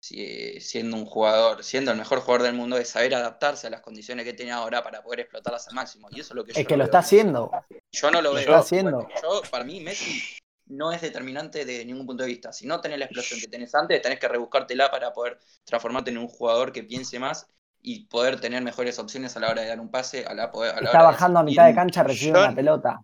si- 0.00 0.60
siendo 0.60 0.96
un 0.96 1.06
jugador, 1.06 1.64
siendo 1.64 1.90
el 1.92 1.98
mejor 1.98 2.20
jugador 2.20 2.42
del 2.44 2.54
mundo, 2.54 2.78
es 2.78 2.88
saber 2.90 3.14
adaptarse 3.14 3.66
a 3.68 3.70
las 3.70 3.80
condiciones 3.82 4.24
que 4.24 4.32
tiene 4.34 4.52
ahora 4.52 4.82
para 4.82 5.02
poder 5.02 5.20
explotarlas 5.20 5.68
al 5.68 5.74
máximo. 5.74 6.08
Y 6.10 6.20
eso 6.20 6.34
es 6.34 6.36
lo 6.36 6.44
que 6.44 6.54
yo 6.54 6.60
Es 6.60 6.66
que 6.66 6.76
lo 6.76 6.84
veo. 6.84 6.84
está 6.84 6.98
haciendo. 7.00 7.50
Yo 7.92 8.10
no 8.10 8.22
lo 8.22 8.32
Lo 8.32 8.34
veo. 8.34 8.56
está 8.56 8.58
haciendo. 8.58 9.08
Yo, 9.22 9.50
para 9.50 9.64
mí, 9.64 9.80
Messi 9.80 10.28
no 10.66 10.92
es 10.92 11.00
determinante 11.00 11.64
de 11.64 11.84
ningún 11.84 12.06
punto 12.06 12.22
de 12.22 12.28
vista. 12.28 12.52
Si 12.52 12.66
no 12.66 12.80
tenés 12.80 12.98
la 12.98 13.06
explosión 13.06 13.40
que 13.40 13.48
tenés 13.48 13.74
antes, 13.74 14.00
tenés 14.02 14.20
que 14.20 14.28
rebuscártela 14.28 14.90
para 14.90 15.12
poder 15.12 15.38
transformarte 15.64 16.10
en 16.10 16.18
un 16.18 16.28
jugador 16.28 16.72
que 16.72 16.84
piense 16.84 17.18
más 17.18 17.48
y 17.82 18.06
poder 18.06 18.40
tener 18.40 18.62
mejores 18.62 18.98
opciones 18.98 19.36
a 19.36 19.40
la 19.40 19.50
hora 19.50 19.62
de 19.62 19.68
dar 19.68 19.80
un 19.80 19.90
pase, 19.90 20.24
a 20.26 20.34
la, 20.34 20.44
a 20.44 20.80
la 20.80 20.92
Está 20.92 20.92
hora 20.92 21.06
de 21.06 21.10
bajando 21.10 21.38
a 21.38 21.42
mitad 21.44 21.66
de 21.66 21.74
cancha, 21.74 22.02
recibe 22.02 22.34
yo- 22.34 22.38
una 22.38 22.54
pelota. 22.54 23.00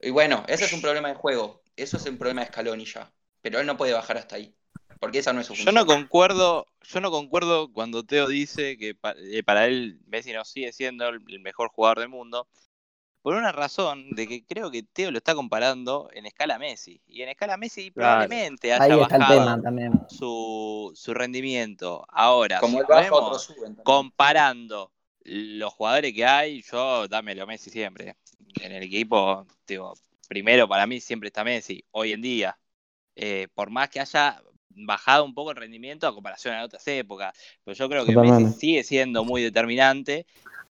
Y 0.00 0.10
bueno, 0.10 0.44
ese 0.48 0.64
es 0.64 0.72
un 0.72 0.80
problema 0.80 1.08
de 1.08 1.14
juego. 1.14 1.62
Eso 1.76 1.96
es 1.96 2.06
un 2.06 2.18
problema 2.18 2.42
de 2.42 2.48
Scaloni 2.48 2.84
ya. 2.84 3.12
Pero 3.42 3.60
él 3.60 3.66
no 3.66 3.76
puede 3.76 3.92
bajar 3.92 4.18
hasta 4.18 4.36
ahí. 4.36 4.54
Porque 4.98 5.18
esa 5.18 5.32
no 5.32 5.40
es 5.40 5.46
su 5.46 5.54
Yo 5.54 5.64
función. 5.64 5.74
no 5.74 5.86
concuerdo, 5.86 6.66
yo 6.82 7.00
no 7.00 7.10
concuerdo 7.10 7.72
cuando 7.72 8.04
Teo 8.04 8.28
dice 8.28 8.76
que 8.76 8.94
pa- 8.94 9.14
eh, 9.16 9.42
para 9.42 9.66
él 9.66 10.00
Messi 10.06 10.32
no 10.32 10.44
sigue 10.44 10.72
siendo 10.72 11.08
el 11.08 11.20
mejor 11.40 11.68
jugador 11.70 12.00
del 12.00 12.08
mundo. 12.08 12.46
Por 13.22 13.34
una 13.34 13.52
razón 13.52 14.14
de 14.16 14.26
que 14.28 14.44
creo 14.44 14.70
que 14.70 14.82
Teo 14.82 15.10
lo 15.10 15.18
está 15.18 15.34
comparando 15.34 16.08
en 16.14 16.26
escala 16.26 16.58
Messi. 16.58 17.02
Y 17.06 17.22
en 17.22 17.30
escala 17.30 17.56
Messi 17.58 17.90
Claro. 17.90 18.20
probablemente 18.20 18.72
haya 18.72 18.84
Ahí 18.84 18.90
está 19.00 19.16
el 19.16 19.22
bajado 19.22 19.44
tema 19.44 19.62
también. 19.62 19.92
su, 20.08 20.92
su 20.94 21.14
rendimiento. 21.14 22.04
Ahora, 22.08 22.60
Como 22.60 22.78
si 22.80 22.86
vemos 22.88 23.42
suben. 23.44 23.76
comparando 23.84 24.92
los 25.24 25.72
jugadores 25.74 26.14
que 26.14 26.24
hay, 26.26 26.62
yo 26.62 27.08
dámelo 27.08 27.42
a 27.44 27.46
Messi 27.46 27.70
siempre. 27.70 28.16
En 28.60 28.72
el 28.72 28.82
equipo, 28.82 29.46
digo, 29.66 29.94
primero 30.28 30.68
para 30.68 30.86
mí 30.86 31.00
siempre 31.00 31.28
está 31.28 31.44
Messi, 31.44 31.84
hoy 31.92 32.12
en 32.12 32.22
día. 32.22 32.58
Eh, 33.16 33.48
por 33.54 33.70
más 33.70 33.88
que 33.90 34.00
haya 34.00 34.42
bajado 34.70 35.24
un 35.24 35.34
poco 35.34 35.50
el 35.50 35.56
rendimiento 35.56 36.06
a 36.06 36.14
comparación 36.14 36.54
a 36.54 36.64
otras 36.64 36.86
épocas, 36.88 37.36
pero 37.64 37.76
yo 37.76 37.88
creo 37.88 38.06
que 38.06 38.12
Totalmente. 38.12 38.44
Messi 38.44 38.58
sigue 38.60 38.84
siendo 38.84 39.24
muy 39.24 39.42
determinante. 39.42 40.26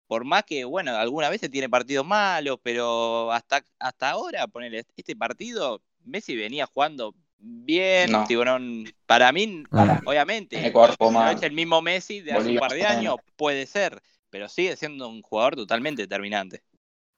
Por 0.06 0.24
más 0.24 0.42
que, 0.44 0.64
bueno, 0.64 0.96
algunas 0.96 1.30
veces 1.30 1.50
tiene 1.50 1.68
partidos 1.68 2.04
malos, 2.04 2.58
pero 2.62 3.30
hasta, 3.30 3.64
hasta 3.78 4.10
ahora, 4.10 4.46
ponerle 4.48 4.84
este 4.96 5.14
partido, 5.14 5.82
Messi 6.04 6.34
venía 6.34 6.66
jugando 6.66 7.14
bien. 7.38 8.10
No. 8.10 8.24
digo, 8.26 8.44
no, 8.44 8.58
para 9.06 9.30
mí, 9.32 9.62
Ah. 9.70 10.00
obviamente, 10.04 10.72
cuerpo 10.72 11.12
no 11.12 11.30
es 11.30 11.42
el 11.42 11.52
mismo 11.52 11.80
Messi 11.80 12.20
de 12.20 12.32
hace 12.32 12.40
un 12.40 12.46
Bolívar 12.46 12.70
par 12.70 12.78
de 12.78 12.86
años, 12.86 13.16
puede 13.36 13.66
ser, 13.66 14.02
pero 14.30 14.48
sigue 14.48 14.76
siendo 14.76 15.08
un 15.08 15.22
jugador 15.22 15.54
totalmente 15.54 16.02
determinante. 16.02 16.62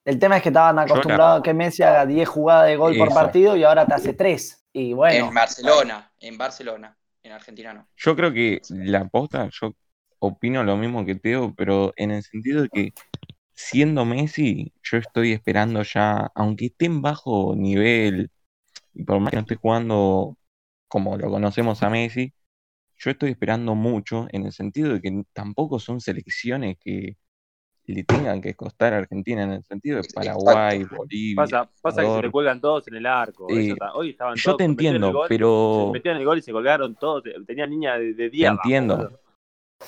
El 0.05 0.19
tema 0.19 0.37
es 0.37 0.43
que 0.43 0.49
estaban 0.49 0.77
acostumbrados 0.79 1.39
a 1.39 1.43
que 1.43 1.53
Messi 1.53 1.83
haga 1.83 2.05
10 2.05 2.27
jugadas 2.27 2.67
de 2.67 2.75
gol 2.75 2.97
por 2.97 3.13
partido 3.13 3.55
y 3.55 3.63
ahora 3.63 3.85
te 3.85 3.93
hace 3.93 4.13
3. 4.13 4.65
Y 4.73 4.93
bueno, 4.93 5.27
En 5.27 5.33
Barcelona, 5.33 6.11
en 6.19 6.37
Barcelona, 6.37 6.97
en 7.21 7.31
Argentina 7.31 7.73
no. 7.73 7.87
Yo 7.95 8.15
creo 8.15 8.33
que 8.33 8.61
la 8.69 9.07
posta, 9.07 9.49
yo 9.51 9.73
opino 10.19 10.63
lo 10.63 10.75
mismo 10.77 11.05
que 11.05 11.15
Teo, 11.15 11.53
pero 11.55 11.93
en 11.95 12.11
el 12.11 12.23
sentido 12.23 12.63
de 12.63 12.69
que 12.69 12.93
siendo 13.53 14.03
Messi, 14.03 14.73
yo 14.81 14.97
estoy 14.97 15.31
esperando 15.31 15.83
ya, 15.83 16.31
aunque 16.35 16.65
esté 16.65 16.85
en 16.85 17.01
bajo 17.01 17.55
nivel, 17.55 18.31
y 18.93 19.03
por 19.03 19.19
más 19.19 19.31
que 19.31 19.37
no 19.37 19.41
esté 19.41 19.55
jugando 19.55 20.37
como 20.87 21.17
lo 21.17 21.29
conocemos 21.29 21.81
a 21.83 21.89
Messi, 21.89 22.33
yo 22.97 23.11
estoy 23.11 23.31
esperando 23.31 23.75
mucho 23.75 24.27
en 24.31 24.45
el 24.45 24.51
sentido 24.51 24.93
de 24.93 25.01
que 25.01 25.23
tampoco 25.33 25.79
son 25.79 25.99
selecciones 26.01 26.77
que 26.79 27.17
le 27.85 28.03
tengan 28.03 28.41
que 28.41 28.53
costar 28.53 28.93
a 28.93 28.97
Argentina, 28.99 29.43
en 29.43 29.51
el 29.51 29.63
sentido 29.63 30.01
de 30.01 30.07
Paraguay, 30.13 30.85
Bolivia, 30.85 31.35
Pasa, 31.35 31.69
pasa 31.81 32.01
que 32.01 32.15
se 32.15 32.21
te 32.21 32.31
cuelgan 32.31 32.61
todos 32.61 32.87
en 32.87 32.95
el 32.95 33.05
arco. 33.05 33.47
Eh, 33.49 33.75
hoy 33.93 34.11
estaban 34.11 34.35
Yo 34.35 34.43
todos 34.43 34.57
te 34.57 34.63
entiendo, 34.63 35.11
gol, 35.11 35.25
pero... 35.27 35.87
Se 35.87 35.91
metieron 35.93 36.19
el 36.21 36.25
gol 36.25 36.37
y 36.37 36.41
se 36.41 36.51
colgaron 36.51 36.95
todos. 36.95 37.23
Tenían 37.45 37.69
niña 37.69 37.97
de, 37.97 38.13
de 38.13 38.29
10. 38.29 38.49
abajo, 38.49 38.61
entiendo. 38.63 39.19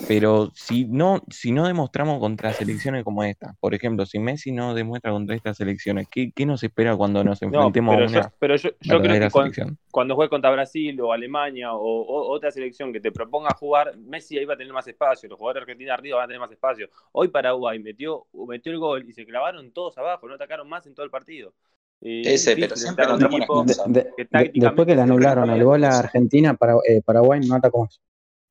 Pero 0.08 0.52
si 0.54 0.86
no, 0.86 1.22
si 1.30 1.52
no 1.52 1.66
demostramos 1.66 2.20
contra 2.20 2.54
selecciones 2.54 3.04
como 3.04 3.24
esta, 3.24 3.56
por 3.60 3.74
ejemplo, 3.74 4.06
si 4.06 4.20
Messi 4.20 4.52
no 4.52 4.74
demuestra 4.74 5.12
contra 5.12 5.36
estas 5.36 5.58
selecciones, 5.58 6.08
¿qué, 6.12 6.32
qué 6.36 6.46
nos 6.46 6.64
espera 6.64 6.96
cuando 6.96 7.24
nos 7.24 7.42
No, 7.42 7.48
enfrentemos 7.48 7.96
pero, 7.96 8.06
a 8.06 8.08
yo, 8.08 8.20
una 8.20 8.34
pero 8.38 8.56
yo, 8.56 8.70
yo 8.82 9.02
creo 9.02 9.20
que 9.20 9.30
cuando, 9.32 9.54
selección? 9.54 9.78
cuando 9.90 10.16
juegue 10.16 10.30
contra 10.30 10.52
Brasil 10.52 11.00
o 11.02 11.12
Alemania 11.14 11.74
o, 11.74 11.80
o 11.80 12.32
otra 12.32 12.52
selección 12.52 12.92
que 12.92 13.00
te 13.00 13.12
proponga 13.12 13.52
jugar, 13.56 13.98
Messi 13.98 14.38
ahí 14.38 14.46
va 14.46 14.56
a 14.56 14.58
tener 14.58 14.74
más 14.74 14.88
espacio, 14.88 15.30
los 15.30 15.38
jugadores 15.38 15.62
argentinos 15.62 15.94
arriba 15.94 16.18
van 16.18 16.26
a 16.26 16.28
tener 16.28 16.42
más 16.42 16.52
espacio. 16.52 16.90
Hoy 17.14 17.30
Paraguay 17.30 17.80
metió, 17.80 18.26
metió 18.48 18.72
el 18.72 18.80
gol 18.80 19.06
y 19.08 19.14
se 19.14 19.26
clavaron 19.26 19.72
todos 19.72 19.98
abajo, 19.98 20.28
no 20.28 20.36
atacaron 20.36 20.68
más 20.68 20.86
en 20.86 20.94
todo 20.94 21.06
el 21.06 21.12
partido. 21.12 21.54
Es 22.02 22.42
Ese, 22.48 22.58
pero 22.58 22.76
siempre 22.76 23.08
un 23.12 23.24
equipo. 23.24 23.64
De- 23.64 23.74
de- 23.74 24.04
que 24.16 24.24
de- 24.24 24.30
tácticamente 24.30 24.60
después 24.60 24.86
que 24.88 24.96
le 24.96 25.02
anularon 25.02 25.50
el 25.50 25.64
gol 25.64 25.84
a. 25.86 26.00
Argentina, 26.00 26.54
para, 26.54 26.76
eh, 26.88 27.02
Paraguay 27.04 27.40
no 27.48 27.56
atacó 27.56 27.84
más. 27.84 28.00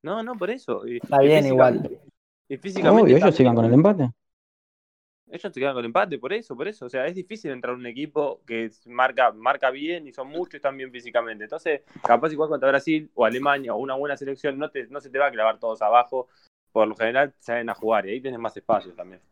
No, 0.05 0.23
no, 0.23 0.37
por 0.37 0.51
eso. 0.51 0.87
Y, 0.87 0.99
está 0.99 1.25
y 1.25 1.29
bien 1.29 1.47
igual. 1.47 1.99
Y 2.47 2.59
físicamente 2.59 3.03
Obvio, 3.03 3.17
ellos 3.17 3.35
sigan 3.35 3.55
con 3.55 3.65
el 3.65 3.73
empate. 3.73 4.11
Ellos 5.31 5.53
se 5.53 5.59
quedan 5.59 5.73
con 5.73 5.81
el 5.81 5.87
empate, 5.87 6.19
por 6.19 6.35
eso, 6.35 6.55
por 6.55 6.69
eso. 6.69 6.85
O 6.85 6.91
sea, 6.91 7.07
es 7.07 7.15
difícil 7.15 7.51
entrar 7.51 7.73
a 7.73 7.77
un 7.79 7.87
equipo 7.87 8.43
que 8.47 8.71
marca, 8.85 9.33
marca 9.33 9.71
bien 9.71 10.07
y 10.07 10.13
son 10.13 10.29
muchos 10.29 10.55
y 10.55 10.57
están 10.59 10.77
bien 10.77 10.93
físicamente. 10.93 11.45
Entonces, 11.45 11.81
capaz 12.03 12.31
igual 12.31 12.51
contra 12.51 12.69
Brasil 12.69 13.11
o 13.15 13.25
Alemania 13.25 13.75
o 13.75 13.79
una 13.79 13.95
buena 13.95 14.15
selección, 14.15 14.59
no, 14.59 14.71
te, 14.71 14.87
no 14.89 15.01
se 15.01 15.09
te 15.09 15.19
va 15.19 15.29
a 15.29 15.33
clavar 15.33 15.59
todos 15.59 15.81
abajo. 15.81 16.29
Por 16.71 16.87
lo 16.87 16.95
general 16.97 17.33
salen 17.39 17.71
a 17.71 17.75
jugar 17.75 18.07
y 18.07 18.11
ahí 18.11 18.21
tienes 18.21 18.39
más 18.39 18.55
espacio 18.55 18.93
también. 18.93 19.23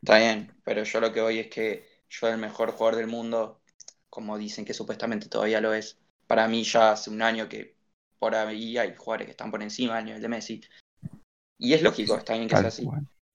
Está 0.00 0.16
bien, 0.16 0.50
pero 0.64 0.82
yo 0.82 1.00
lo 1.00 1.12
que 1.12 1.20
voy 1.20 1.40
es 1.40 1.48
que 1.48 1.84
yo 2.08 2.26
el 2.26 2.38
mejor 2.38 2.70
jugador 2.70 2.96
del 2.96 3.06
mundo, 3.06 3.60
como 4.08 4.38
dicen 4.38 4.64
que 4.64 4.72
supuestamente 4.72 5.28
todavía 5.28 5.60
lo 5.60 5.74
es, 5.74 6.00
para 6.26 6.48
mí 6.48 6.62
ya 6.64 6.92
hace 6.92 7.10
un 7.10 7.20
año 7.20 7.50
que 7.50 7.79
por 8.20 8.34
ahí 8.36 8.78
hay 8.78 8.94
jugadores 8.94 9.24
que 9.26 9.30
están 9.32 9.50
por 9.50 9.60
encima 9.62 9.96
del 9.96 10.04
nivel 10.04 10.22
de 10.22 10.28
Messi. 10.28 10.60
Y 11.58 11.72
es 11.74 11.82
lógico, 11.82 12.16
está 12.16 12.34
bien 12.34 12.48
que 12.48 12.56
sea 12.56 12.68
así. 12.68 12.88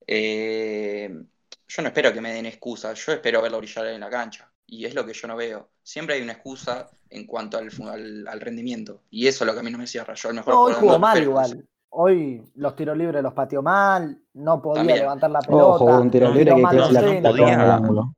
Eh, 0.07 1.23
yo 1.67 1.81
no 1.81 1.87
espero 1.87 2.13
que 2.13 2.21
me 2.21 2.31
den 2.31 2.45
excusas, 2.45 2.97
yo 3.05 3.11
espero 3.11 3.41
verlo 3.41 3.57
brillar 3.57 3.87
en 3.87 3.99
la 3.99 4.09
cancha. 4.09 4.49
Y 4.67 4.85
es 4.85 4.95
lo 4.95 5.05
que 5.05 5.13
yo 5.13 5.27
no 5.27 5.35
veo. 5.35 5.69
Siempre 5.83 6.15
hay 6.15 6.21
una 6.21 6.33
excusa 6.33 6.89
en 7.09 7.25
cuanto 7.27 7.57
al, 7.57 7.69
fu- 7.71 7.87
al, 7.87 8.27
al 8.27 8.39
rendimiento. 8.41 9.01
Y 9.09 9.27
eso 9.27 9.43
es 9.43 9.47
lo 9.47 9.53
que 9.53 9.59
a 9.59 9.63
mí 9.63 9.71
no 9.71 9.77
me 9.77 9.87
cierra. 9.87 10.13
Yo 10.15 10.29
el 10.29 10.35
mejor 10.35 10.53
No, 10.53 10.61
hoy 10.61 10.73
jugó 10.73 10.99
mal 10.99 11.21
igual. 11.21 11.67
Hoy 11.89 12.43
los 12.55 12.75
tiros 12.75 12.97
libres 12.97 13.23
los 13.23 13.33
pateó 13.33 13.61
mal, 13.61 14.19
no 14.33 14.61
podía 14.61 14.79
También. 14.79 14.99
levantar 14.99 15.31
la 15.31 15.39
pelota. 15.39 15.85
Ojo, 15.85 16.01
un 16.01 16.11
tiro 16.11 16.27
no, 16.27 16.33
libre 16.35 16.55
que 16.55 16.61
la 16.61 16.71
no 16.71 16.91
la 16.91 17.01
podía. 17.29 17.75
ángulo. 17.75 18.13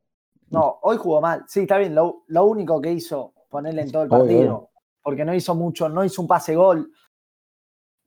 No, 0.50 0.80
hoy 0.82 0.98
jugó 0.98 1.22
mal. 1.22 1.44
Sí, 1.48 1.62
está 1.62 1.78
bien. 1.78 1.94
Lo, 1.94 2.24
lo 2.28 2.46
único 2.46 2.82
que 2.82 2.92
hizo, 2.92 3.34
ponerle 3.50 3.84
en 3.84 3.92
todo 3.92 4.04
el 4.04 4.10
partido. 4.10 4.40
obvio. 4.40 4.70
Porque 5.08 5.24
no 5.24 5.34
hizo 5.34 5.56
mucho, 5.56 5.88
no 5.88 6.04
hizo 6.04 6.22
un 6.22 6.28
pase 6.28 6.54
gol. 6.54 6.92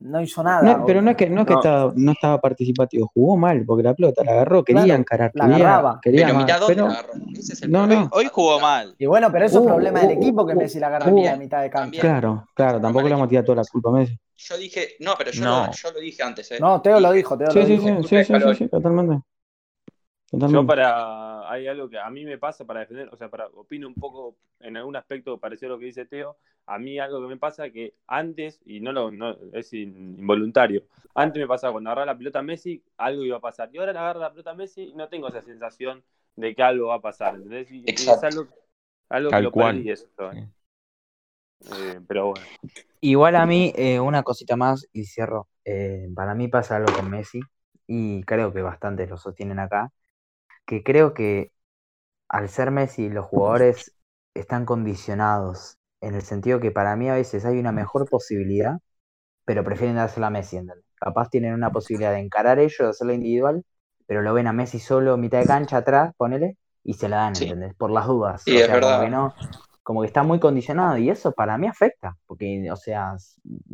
No 0.01 0.21
hizo 0.21 0.43
nada. 0.43 0.77
No, 0.77 0.85
pero 0.85 1.01
no 1.01 1.09
es 1.09 1.17
que, 1.17 1.27
no 1.31 1.41
es 1.41 1.47
que 1.47 1.53
No. 1.53 1.59
estaba, 1.59 1.93
no 1.95 2.11
estaba 2.11 2.39
participativo, 2.39 3.09
jugó 3.11 3.37
mal 3.37 3.65
porque 3.65 3.81
la 3.81 3.95
pelota 3.95 4.23
la 4.23 4.33
agarró, 4.33 4.63
quería 4.63 4.83
Claro, 4.83 4.99
encarar, 4.99 5.31
la 5.33 5.45
quería, 5.47 5.55
agarraba. 5.65 5.99
quería 5.99 6.25
Pero 6.27 6.37
más, 6.37 6.59
pero 6.67 6.85
la 6.85 6.93
agarró. 6.93 7.13
Ese 7.33 7.53
es 7.53 7.61
el 7.63 7.71
no. 7.71 8.09
Hoy 8.11 8.27
jugó 8.31 8.59
mal. 8.59 8.93
Y 8.99 9.07
bueno, 9.07 9.31
pero 9.31 9.45
eso 9.45 9.57
es 9.57 9.65
Uh, 9.65 9.67
problema 9.67 10.01
del 10.01 10.11
equipo 10.11 10.45
que 10.45 10.53
uh, 10.53 10.57
Messi 10.57 10.79
la 10.79 10.87
agarra 10.87 11.11
uh, 11.11 11.15
bien 11.15 11.33
a 11.33 11.37
mitad 11.37 11.61
de 11.63 11.71
también. 11.71 12.01
claro, 12.01 12.47
claro, 12.53 12.79
tampoco 12.79 13.05
le 13.07 13.13
vamos 13.15 13.25
a 13.25 13.29
tirar 13.29 13.45
toda 13.45 13.55
la 13.55 13.63
culpa 13.63 13.89
a 13.89 13.93
Messi. 13.93 14.15
Yo 14.37 14.57
dije, 14.59 14.89
no, 14.99 15.15
pero 15.17 15.31
yo, 15.31 15.43
No. 15.43 15.65
Lo, 15.65 15.71
yo 15.71 15.91
lo 15.91 15.99
dije 15.99 16.21
antes. 16.21 16.51
¿eh? 16.51 16.57
No, 16.59 16.79
Teo 16.83 16.99
lo 16.99 17.11
dijo, 17.11 17.35
Teo 17.35 17.49
Sí, 17.49 17.59
lo 17.59 17.65
sí, 17.65 17.71
dijo. 17.71 17.85
sí, 17.85 17.93
sí, 18.03 18.03
sí, 18.03 18.23
sí, 18.55 18.67
Scaloni. 18.67 19.21
Totalmente. 20.31 20.63
Yo 20.63 20.65
para, 20.67 21.49
hay 21.51 21.67
algo 21.67 21.89
que 21.89 21.99
a 21.99 22.09
mí 22.09 22.25
me 22.25 22.37
pasa 22.37 22.65
para 22.65 22.81
defender, 22.81 23.09
o 23.11 23.17
sea, 23.17 23.29
para, 23.29 23.47
opino 23.47 23.87
un 23.87 23.95
poco 23.95 24.35
en 24.59 24.77
algún 24.77 24.95
aspecto 24.95 25.37
parecido 25.37 25.71
a 25.71 25.75
lo 25.75 25.79
que 25.79 25.85
dice 25.85 26.05
Teo, 26.05 26.37
a 26.65 26.79
mí 26.79 26.99
algo 26.99 27.21
que 27.21 27.27
me 27.27 27.37
pasa 27.37 27.69
que 27.69 27.95
antes, 28.07 28.61
y 28.65 28.79
no 28.79 28.91
lo, 28.91 29.11
no, 29.11 29.35
es 29.53 29.73
in- 29.73 30.15
involuntario, 30.19 30.83
antes 31.15 31.39
me 31.41 31.47
pasaba 31.47 31.73
cuando 31.73 31.89
agarraba 31.89 32.13
la 32.13 32.17
pelota 32.17 32.41
Messi, 32.41 32.81
algo 32.97 33.23
iba 33.23 33.37
a 33.37 33.41
pasar, 33.41 33.69
y 33.73 33.77
ahora 33.77 33.93
le 33.93 33.99
agarra 33.99 34.19
la 34.19 34.31
pelota 34.31 34.53
Messi 34.53 34.83
y 34.83 34.93
no 34.93 35.09
tengo 35.09 35.27
esa 35.27 35.41
sensación 35.41 36.03
de 36.35 36.55
que 36.55 36.63
algo 36.63 36.87
va 36.87 36.95
a 36.95 37.01
pasar, 37.01 37.35
¿entendés? 37.35 37.69
Y, 37.71 37.79
y 37.79 37.85
es 37.85 37.89
Exacto. 37.89 38.27
algo, 38.27 38.47
algo 39.09 39.29
que 39.31 39.41
lo 39.41 39.51
cual. 39.51 39.75
perdí 39.75 39.91
eso. 39.91 40.07
Eh, 41.71 41.99
pero 42.07 42.27
bueno. 42.27 42.45
Igual 43.01 43.35
a 43.35 43.45
mí, 43.45 43.73
eh, 43.75 43.99
una 43.99 44.23
cosita 44.23 44.55
más 44.55 44.87
y 44.93 45.05
cierro. 45.05 45.47
Eh, 45.65 46.07
para 46.15 46.35
mí 46.35 46.47
pasa 46.47 46.75
algo 46.77 46.93
con 46.95 47.09
Messi, 47.09 47.39
y 47.87 48.23
creo 48.23 48.53
que 48.53 48.61
bastantes 48.61 49.09
lo 49.09 49.17
sostienen 49.17 49.59
acá, 49.59 49.91
que 50.71 50.83
creo 50.85 51.13
que 51.13 51.51
al 52.29 52.49
ser 52.49 52.71
Messi 52.71 53.09
los 53.09 53.25
jugadores 53.27 53.93
están 54.35 54.65
condicionados, 54.65 55.77
en 56.01 56.15
el 56.15 56.23
sentido 56.23 56.59
que 56.59 56.71
para 56.71 56.95
mí 56.95 57.09
a 57.09 57.15
veces 57.15 57.45
hay 57.45 57.59
una 57.59 57.71
mejor 57.73 58.09
posibilidad, 58.09 58.79
pero 59.45 59.63
prefieren 59.63 59.97
dársela 59.97 60.27
a 60.27 60.29
Messi, 60.31 60.57
¿entendés? 60.57 60.85
Capaz 60.95 61.29
tienen 61.29 61.53
una 61.53 61.71
posibilidad 61.71 62.11
de 62.13 62.19
encarar 62.19 62.59
ellos, 62.59 62.77
de 62.79 62.89
hacerla 62.89 63.13
individual, 63.15 63.63
pero 64.07 64.21
lo 64.21 64.33
ven 64.33 64.47
a 64.47 64.53
Messi 64.53 64.79
solo, 64.79 65.17
mitad 65.17 65.39
de 65.39 65.47
cancha 65.47 65.77
atrás, 65.77 66.13
ponele, 66.17 66.57
y 66.83 66.93
se 66.95 67.09
la 67.09 67.17
dan, 67.17 67.37
Sí. 67.39 67.45
¿entendés? 67.45 67.75
Por 67.75 67.91
las 67.91 68.07
dudas. 68.07 68.47
Sí, 68.47 68.55
o 68.55 68.61
es 68.61 68.71
sea, 68.71 68.79
como 68.79 68.99
verdad. 68.99 68.99
que 68.99 69.09
no, 69.09 69.35
como 69.83 70.01
que 70.01 70.07
está 70.07 70.23
muy 70.23 70.39
condicionado, 70.39 70.97
y 70.97 71.09
eso 71.09 71.31
para 71.33 71.57
mí 71.57 71.67
afecta, 71.67 72.17
porque, 72.27 72.69
o 72.71 72.75
sea, 72.75 73.15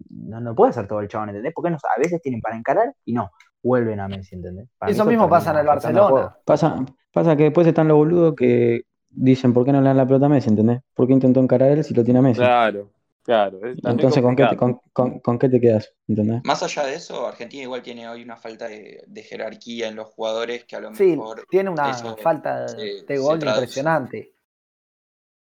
no, 0.10 0.40
no 0.42 0.56
puede 0.56 0.74
ser 0.74 0.88
todo 0.88 1.00
el 1.02 1.08
chabón, 1.08 1.30
¿entendés? 1.30 1.54
Porque 1.56 1.72
no, 1.72 1.78
a 1.78 2.00
veces 2.00 2.22
tienen 2.22 2.42
para 2.42 2.58
encarar 2.58 2.94
y 3.06 3.14
no, 3.14 3.32
vuelven 3.68 4.00
a 4.00 4.08
Messi, 4.08 4.36
¿entendés? 4.36 4.68
Para 4.78 4.92
Eso 4.92 5.06
mismo 5.06 5.30
pasa 5.30 5.52
en 5.52 5.58
el 5.58 5.66
Barcelona. 5.68 6.36
Pasa, 6.46 6.86
pasa 7.14 7.36
que 7.36 7.44
después 7.44 7.68
están 7.68 7.88
los 7.88 7.98
boludos 7.98 8.34
que 8.36 8.82
dicen, 9.10 9.54
¿por 9.54 9.66
qué 9.66 9.72
no 9.72 9.82
le 9.82 9.88
dan 9.88 9.98
la 9.98 10.06
pelota 10.08 10.26
a 10.28 10.30
Messi? 10.30 10.50
¿Entendés? 10.50 10.82
¿Por 10.94 11.08
qué 11.08 11.14
intentó 11.14 11.40
encarar 11.40 11.72
él 11.72 11.84
si 11.84 11.94
lo 11.94 12.04
tiene 12.04 12.20
a 12.20 12.24
Messi? 12.24 12.40
Claro, 12.40 12.92
claro. 13.24 13.60
Entonces, 13.64 14.22
¿con 14.24 14.36
qué, 14.36 14.46
te, 14.48 14.56
con, 14.58 14.80
con- 14.94 15.20
con 15.20 15.38
qué 15.40 15.50
te 15.50 15.60
quedas? 15.60 15.94
¿Entendés? 16.08 16.42
Más 16.44 16.62
allá 16.64 16.86
de 16.86 16.96
eso, 16.96 17.28
Argentina 17.28 17.64
igual 17.64 17.82
tiene 17.82 18.08
hoy 18.08 18.24
una 18.24 18.38
falta 18.38 18.68
de, 18.68 19.04
de 19.06 19.24
jerarquía 19.24 19.88
en 19.88 19.96
los 19.96 20.08
jugadores 20.08 20.66
que 20.66 20.76
a 20.76 20.80
lo 20.80 20.94
Sí, 20.96 21.16
mejor 21.18 21.46
tiene 21.50 21.70
una 21.70 21.90
eso 21.92 22.16
falta 22.18 22.68
se- 22.68 22.78
de 22.78 23.04
se 23.08 23.18
gol 23.18 23.44
impresionante. 23.44 24.34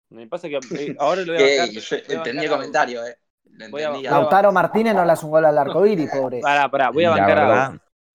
Me 0.09 0.27
pasa 0.27 0.47
que 0.47 0.57
eh, 0.57 0.95
ahora 0.99 1.21
lo 1.21 1.33
voy 1.33 1.41
a 1.41 1.45
Que- 1.45 1.57
bancar. 1.59 1.69
yo 1.73 1.97
voy 2.07 2.15
a 2.15 2.17
entendí 2.17 2.37
bancar 2.37 2.45
el 2.45 2.51
a- 2.53 2.55
comentario, 2.55 3.05
eh. 3.05 3.15
Lo 3.57 3.63
a- 3.65 3.67
entendí. 3.67 4.07
a- 4.07 4.11
Lautaro 4.11 4.51
Martínez 4.51 4.95
no 4.95 5.05
le 5.05 5.11
hace 5.11 5.25
un 5.25 5.31
gol 5.31 5.45
al 5.45 5.57
arco 5.57 5.85
iris, 5.85 6.09
pobre. 6.09 6.39
Pará, 6.41 6.69
pará, 6.69 6.89
voy 6.91 7.03
a 7.05 7.11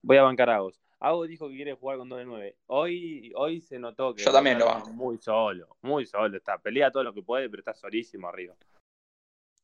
Voy 0.01 0.17
a 0.17 0.23
bancar 0.23 0.49
a 0.49 0.55
Agos. 0.57 0.81
Agos 0.99 1.29
dijo 1.29 1.47
que 1.47 1.55
quiere 1.55 1.73
jugar 1.73 1.97
con 1.97 2.09
2 2.09 2.19
de 2.19 2.25
9. 2.25 2.55
Hoy, 2.67 3.31
hoy 3.35 3.61
se 3.61 3.79
notó 3.79 4.13
que. 4.13 4.23
Yo 4.23 4.31
también 4.31 4.59
lo 4.59 4.65
banco. 4.65 4.91
Muy 4.91 5.17
solo, 5.17 5.77
muy 5.81 6.05
solo. 6.05 6.35
Está, 6.35 6.57
pelea 6.57 6.91
todo 6.91 7.03
lo 7.03 7.13
que 7.13 7.21
puede, 7.21 7.49
pero 7.49 7.61
está 7.61 7.73
solísimo 7.73 8.27
arriba. 8.27 8.55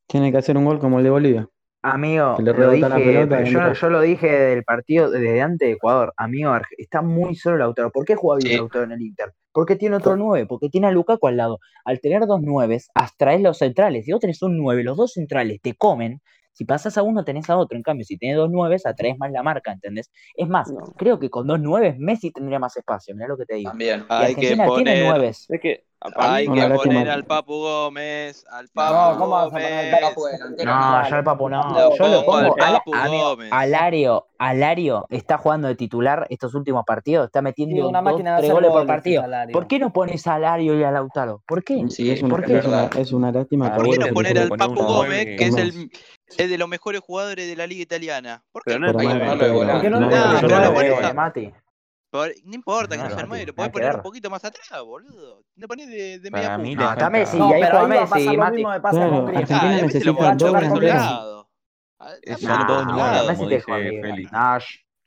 Tiene 0.07 0.31
que 0.31 0.37
hacer 0.37 0.55
un 0.57 0.65
gol 0.65 0.79
como 0.79 0.99
el 0.99 1.03
de 1.03 1.09
Bolivia. 1.09 1.49
Amigo, 1.81 2.37
lo 2.39 2.71
dije, 2.71 3.73
yo, 3.79 3.89
lo 3.91 4.01
dije 4.01 4.27
del 4.27 4.63
partido 4.63 5.11
desde 5.11 5.39
antes 5.41 5.67
de 5.67 5.73
Ecuador. 5.73 6.13
Amigo, 6.17 6.51
está 6.77 7.03
muy 7.03 7.35
solo 7.35 7.57
el 7.57 7.59
Lautaro. 7.59 7.91
¿Por 7.91 8.05
qué 8.05 8.15
juega 8.15 8.39
bien 8.39 8.53
sí. 8.53 8.57
Lautaro 8.57 8.85
en 8.85 8.93
el 8.93 9.01
Inter? 9.01 9.33
Porque 9.51 9.75
tiene 9.75 9.97
otro 9.97 10.15
9, 10.15 10.47
porque 10.47 10.69
tiene 10.69 10.87
a 10.87 10.91
Lukaku 10.91 11.27
al 11.27 11.37
lado. 11.37 11.59
Al 11.83 12.01
tener 12.01 12.25
dos 12.25 12.41
9, 12.41 12.81
abstraes 12.95 13.41
los 13.41 13.59
centrales. 13.59 14.05
Si 14.05 14.11
vos 14.11 14.19
tenés 14.19 14.41
un 14.41 14.57
9, 14.57 14.83
los 14.83 14.97
dos 14.97 15.13
centrales 15.13 15.61
te 15.61 15.75
comen, 15.75 16.21
si 16.55 16.63
pasas 16.63 16.97
a 16.97 17.03
uno, 17.03 17.25
tenés 17.25 17.49
a 17.49 17.57
otro. 17.57 17.75
En 17.77 17.83
cambio, 17.83 18.05
si 18.05 18.17
tenés 18.17 18.37
dos 18.37 18.49
nueves, 18.49 18.85
atraes 18.85 19.17
más 19.17 19.29
la 19.29 19.43
marca, 19.43 19.73
¿entendés? 19.73 20.09
Es 20.35 20.47
más, 20.47 20.73
creo 20.95 21.19
que 21.19 21.29
con 21.29 21.47
dos 21.47 21.59
nueves 21.59 21.99
Messi 21.99 22.31
tendría 22.31 22.59
más 22.59 22.77
espacio, 22.77 23.13
mirá 23.13 23.27
lo 23.27 23.37
que 23.37 23.45
te 23.45 23.55
digo. 23.55 23.71
También, 23.71 24.05
hay 24.07 24.35
que 24.35 24.55
poner... 24.55 24.83
tiene 24.85 25.09
nueves. 25.09 25.45
Es 25.49 25.59
que 25.59 25.83
hay 26.15 26.47
que 26.47 26.69
poner 26.69 27.09
al 27.09 27.25
Papu 27.25 27.53
Gómez, 27.53 28.45
al 28.51 28.67
Papu 28.69 28.93
no, 28.93 29.19
¿cómo 29.19 29.31
vas 29.31 29.47
a 29.47 29.49
poner 29.49 29.93
al 29.93 30.01
Papu? 30.01 30.21
No, 30.63 31.09
yo 31.09 31.15
al 31.15 31.23
Papu 31.23 31.49
no. 31.49 31.97
yo 31.97 32.07
lo 32.07 32.25
pongo 32.25 32.55
al 32.61 32.73
Papu 32.73 32.91
Gómez. 32.91 33.49
Alario, 33.51 34.27
Alario 34.37 35.07
está 35.09 35.37
jugando 35.37 35.67
de 35.67 35.75
titular 35.75 36.27
estos 36.29 36.53
últimos 36.53 36.83
partidos, 36.85 37.25
está 37.27 37.41
metiendo 37.41 37.75
sí, 37.75 37.81
una 37.81 38.03
por 38.03 38.85
partido. 38.85 39.23
¿Por 39.51 39.67
qué 39.67 39.79
no 39.79 39.91
pones 39.93 40.27
a 40.27 40.35
Alario 40.35 40.77
y 40.79 40.83
a 40.83 40.91
Lautaro? 40.91 41.41
¿Por 41.47 41.63
qué? 41.63 41.85
Sí, 41.89 42.11
es 42.11 42.21
una, 42.21 42.89
es 42.97 43.11
una, 43.11 43.31
lástima. 43.31 43.75
¿Por 43.75 43.89
qué 43.89 43.97
no 43.97 44.07
poner 44.07 44.37
al 44.37 44.49
Papu 44.49 44.83
Gómez, 44.83 45.25
que 45.37 45.45
es 45.45 45.55
el 45.55 45.89
es 46.37 46.49
de 46.49 46.57
los 46.57 46.67
mejores 46.67 47.01
jugadores 47.01 47.47
de 47.47 47.55
la 47.55 47.67
liga 47.67 47.83
italiana? 47.83 48.43
¿Por 48.51 48.63
qué? 48.63 48.79
No, 48.79 48.91
no, 48.91 48.93
no, 48.93 49.99
no, 49.99 50.05
no 52.15 52.55
importa 52.55 52.95
no, 52.95 53.03
que 53.03 53.09
no 53.09 53.15
sea 53.15 53.25
9, 53.25 53.45
lo 53.45 53.55
podés 53.55 53.71
poner 53.71 53.95
un 53.95 54.01
poquito 54.01 54.29
más 54.29 54.43
atrás, 54.43 54.67
boludo. 54.83 55.43
No 55.55 55.67
ponés 55.67 55.87
de, 55.87 56.19
de 56.19 56.31
media 56.31 56.57
punta. 56.57 56.83
No, 56.83 56.89
acá 56.89 57.09
Messi, 57.09 57.37
no, 57.37 57.49
ahí 57.49 57.61
juega 57.61 57.87
Messi. 57.87 58.25
Lo 58.35 58.51
mismo 58.51 58.69
me 58.69 58.81
pasa 58.81 58.97
claro, 58.97 59.25
con 59.25 59.37
Argentina 59.37 59.81
necesita 59.81 60.35
dos 60.35 60.81
lados. 60.81 61.47
Son 62.37 62.67
dos 62.67 62.97
lados, 62.97 63.27
Messi 63.27 63.47
te 63.47 63.63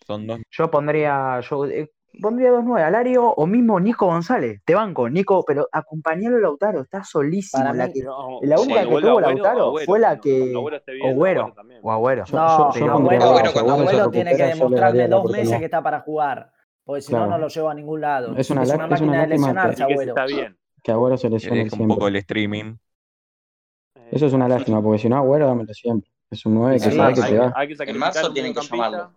Son 0.07 0.27
dos. 0.27 0.41
Yo 0.51 0.71
pondría, 0.71 1.41
yo 1.41 1.65
eh, 1.67 1.91
pondría 2.21 2.51
dos 2.51 2.65
nueve, 2.65 2.83
Alario 2.85 3.25
o 3.25 3.47
mismo 3.47 3.79
Nico 3.81 4.07
González. 4.07 4.61
Te 4.65 4.75
banco, 4.75 5.09
Nico, 5.09 5.45
pero 5.47 5.69
acompañalo 5.71 6.37
a 6.37 6.41
Lautaro, 6.41 6.81
está 6.83 7.05
solísimo. 7.05 7.63
Para 7.63 7.75
la, 7.75 7.87
mí, 7.87 7.93
que, 7.93 8.03
no, 8.03 8.41
la 8.43 8.61
única 8.61 8.83
sí, 8.83 8.89
que 8.89 9.01
tuvo 9.01 9.21
Lautaro 9.21 9.67
Agüero, 9.67 9.87
fue 9.87 9.99
la 9.99 10.21
que. 10.21 10.53
Bien, 10.87 11.13
Agüero. 11.13 11.55
O 11.83 11.93
Agüero. 11.93 12.25
No, 12.33 12.73
yo, 12.73 12.81
yo, 12.81 12.87
yo 12.87 12.93
Agüero, 12.93 13.25
Agüero, 13.25 13.71
Agüero 13.73 14.11
tiene 14.11 14.37
que 14.37 14.45
demostrarme 14.45 15.09
dos 15.09 15.31
meses 15.31 15.59
que 15.59 15.65
está 15.67 15.83
para 15.83 16.01
jugar. 16.01 16.53
Porque 16.89 17.03
si 17.03 17.13
no, 17.13 17.27
no 17.27 17.37
lo 17.37 17.49
llevo 17.49 17.69
a 17.69 17.75
ningún 17.75 18.01
lado. 18.01 18.35
Es 18.35 18.49
una, 18.49 18.63
es 18.63 18.73
una 18.73 18.87
máquina 18.87 19.11
una 19.11 19.21
de 19.21 19.27
lesionarse, 19.27 19.77
que 19.77 19.83
abuelo. 19.83 20.13
Está 20.13 20.25
bien. 20.25 20.59
Que 20.83 20.91
abuelo 20.91 21.19
se 21.19 21.29
lesione 21.29 21.69
siempre. 21.69 21.83
un 21.83 21.89
poco 21.89 22.09
el 22.09 22.17
streaming. 22.17 22.77
Eso 24.11 24.25
es 24.25 24.33
una 24.33 24.47
eh, 24.47 24.49
lástima, 24.49 24.83
porque 24.83 24.99
si 24.99 25.07
no, 25.11 25.19
abuelo, 25.19 25.49
dámelo 25.49 25.75
siempre. 25.75 26.11
Es 26.31 26.47
un 26.47 26.55
9 26.55 26.77
que 26.77 26.91
sí, 26.91 26.97
sabe 26.97 27.13
que 27.13 27.21
hay, 27.21 27.31
te 27.33 27.39
va. 27.41 27.53
Hay 27.55 27.69
que 27.69 27.85
en 27.85 27.99
marzo 27.99 28.33
tienen 28.33 28.55
que 28.55 28.63
llamarlo. 28.63 29.13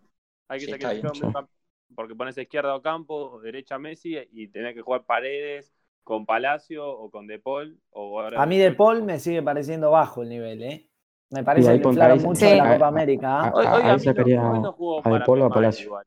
Hay 0.49 0.59
que 0.59 0.65
sí, 0.65 0.71
sacrificar 0.71 1.13
un 1.13 1.47
porque 1.95 2.13
pones 2.13 2.37
izquierda 2.37 2.75
o 2.75 2.81
campo, 2.81 3.39
derecha 3.39 3.75
a 3.75 3.79
Messi 3.79 4.17
y 4.33 4.49
tenés 4.49 4.73
que 4.75 4.81
jugar 4.81 5.05
paredes 5.05 5.71
con 6.03 6.25
Palacio 6.25 6.85
o 6.85 7.09
con 7.09 7.25
De 7.25 7.39
Paul. 7.39 7.79
O. 7.91 8.19
A 8.19 8.45
mí 8.47 8.57
De 8.57 8.73
Paul 8.73 9.01
me 9.03 9.17
sigue 9.17 9.41
pareciendo 9.41 9.91
bajo 9.91 10.23
el 10.23 10.27
nivel, 10.27 10.61
¿eh? 10.61 10.89
Me 11.29 11.45
parece 11.45 11.79
que 11.79 11.87
inflaron 11.87 12.21
mucho 12.21 12.45
en 12.45 12.57
la 12.57 12.73
Copa 12.73 12.87
América. 12.87 13.43
¿ah? 13.43 13.53
A, 13.55 13.61
a, 13.61 13.91
a, 13.91 13.93
a 13.93 13.97
mí 13.97 14.03
De 14.03 15.21
Paul 15.25 15.41
o 15.41 15.45
a 15.45 15.49
Palacio. 15.49 15.97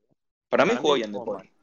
Para 0.50 0.66
mí 0.66 0.72
jugó 0.76 0.94
bien 0.96 1.10
De 1.10 1.18
Paul. 1.24 1.53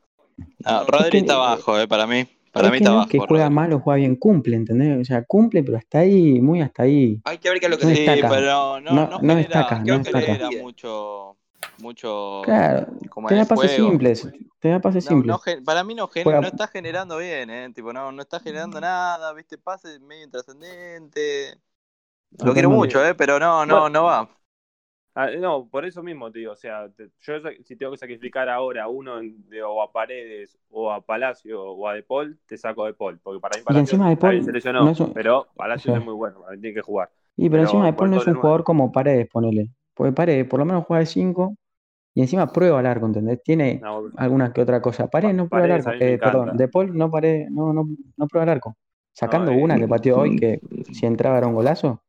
No, 0.60 0.84
Rodri 0.86 1.20
está 1.20 1.34
abajo, 1.34 1.80
eh, 1.80 1.88
para 1.88 2.08
mí. 2.08 2.28
Para 2.52 2.70
mí 2.70 2.78
que 2.78 2.84
está 2.84 2.92
no. 2.92 3.08
Que 3.08 3.20
juega 3.20 3.46
Rodri. 3.46 3.56
mal 3.56 3.74
o 3.74 3.80
juega 3.80 3.98
bien, 3.98 4.16
cumple, 4.16 4.56
¿entendés? 4.56 5.00
O 5.00 5.06
sea, 5.06 5.24
cumple, 5.24 5.64
pero 5.64 5.78
está 5.78 6.00
ahí, 6.00 6.42
muy 6.42 6.62
hasta 6.62 6.84
ahí. 6.84 7.20
Hay 7.24 7.38
que 7.38 7.50
ver 7.50 7.60
que 7.60 7.70
lo 7.70 7.78
que 7.78 7.86
no 7.86 7.96
sí, 7.96 8.06
pero 8.06 8.80
no, 8.80 8.92
no, 8.92 9.08
no, 9.08 9.20
genera, 9.20 9.36
destaca, 9.36 9.82
creo 9.82 9.98
no 9.98 10.04
que 10.04 10.12
destaca. 10.12 10.50
Le 10.50 10.62
mucho 10.62 11.38
mucho 11.78 12.42
claro, 12.44 12.88
como 13.10 13.28
te 13.28 13.36
da 13.36 13.46
pases 13.46 13.72
simples 13.72 14.28
te 14.60 14.70
da 14.70 14.80
pases 14.80 15.06
simples 15.06 15.36
para 15.66 15.84
mí 15.84 15.96
no, 15.96 16.10
no 16.26 16.48
está 16.48 16.68
generando 16.68 17.18
bien 17.18 17.50
eh 17.50 17.70
tipo 17.74 17.92
no 17.92 18.12
no 18.12 18.22
está 18.22 18.40
generando 18.40 18.78
mm. 18.78 18.82
nada 18.82 19.34
viste 19.34 19.58
pases 19.58 20.00
medio 20.00 20.26
intrascendente 20.26 21.58
lo 22.44 22.54
quiero 22.54 22.70
mucho 22.70 23.04
eh 23.06 23.16
pero 23.16 23.40
no 23.40 23.66
no 23.66 23.90
no 23.90 24.04
va 24.04 24.30
Ah, 25.14 25.30
no, 25.38 25.68
por 25.68 25.86
eso 25.86 26.02
mismo 26.02 26.32
te 26.32 26.40
digo, 26.40 26.54
o 26.54 26.56
sea, 26.56 26.90
yo 27.20 27.34
si 27.66 27.76
tengo 27.76 27.92
que 27.92 27.98
sacrificar 27.98 28.48
ahora 28.48 28.88
uno 28.88 29.20
de, 29.20 29.62
o 29.62 29.82
a 29.82 29.92
Paredes 29.92 30.58
o 30.70 30.90
a 30.90 31.02
Palacio 31.02 31.62
o 31.62 31.88
a 31.90 31.96
De 31.96 32.04
Paul, 32.04 32.40
te 32.46 32.58
saco 32.58 32.86
De 32.86 32.94
Paul, 32.94 33.20
porque 33.22 33.42
para 33.42 33.58
mí 33.58 33.64
Palacio 33.66 33.80
y 33.80 33.84
encima 33.84 34.10
de 34.10 34.16
Paul, 34.16 35.12
pero 35.14 35.48
Palacio 35.54 35.96
es 35.98 36.06
muy 36.06 36.14
bueno, 36.14 36.40
para 36.42 36.58
tiene 36.58 36.74
que 36.74 36.82
jugar. 36.82 37.10
Y 37.36 37.50
pero, 37.50 37.64
encima 37.64 37.88
De 37.88 37.94
Paul 37.94 38.12
no 38.12 38.18
es 38.18 38.28
un 38.28 38.36
jugador 38.36 38.64
como 38.64 38.94
Paredes, 38.94 39.28
ponele, 39.30 39.70
porque 39.94 40.14
Paredes 40.14 40.48
por 40.48 40.60
lo 40.60 40.66
menos 40.66 40.86
juega 40.86 41.02
de 41.02 41.08
5 41.08 41.56
y 42.14 42.22
encima 42.22 42.48
prueba 42.48 42.80
el 42.80 42.86
arco, 42.86 43.06
¿entendés? 43.06 43.44
Tiene 43.44 43.82
no, 43.82 44.04
alguna 44.16 44.54
que 44.54 44.62
otra 44.62 44.82
cosa. 44.82 45.08
Paredes 45.10 45.36
no 45.36 45.50
prueba 45.50 45.66
el 45.66 45.72
arco, 45.74 45.92
eh, 46.00 46.18
perdón, 46.18 46.56
De 46.56 46.70
Paul 46.70 46.98
no, 46.98 47.12
pare, 47.12 47.48
no, 47.50 47.74
no, 47.74 47.86
no 48.16 48.28
prueba 48.28 48.44
el 48.44 48.50
arco, 48.50 48.78
sacando 49.12 49.52
eh. 49.52 49.62
una 49.62 49.78
que 49.78 49.90
pateó 49.90 50.20
hoy 50.20 50.38
que 50.38 50.62
si 50.94 51.06
entraba 51.06 51.38
era 51.38 51.48
un 51.48 51.54
golazo. 51.54 52.02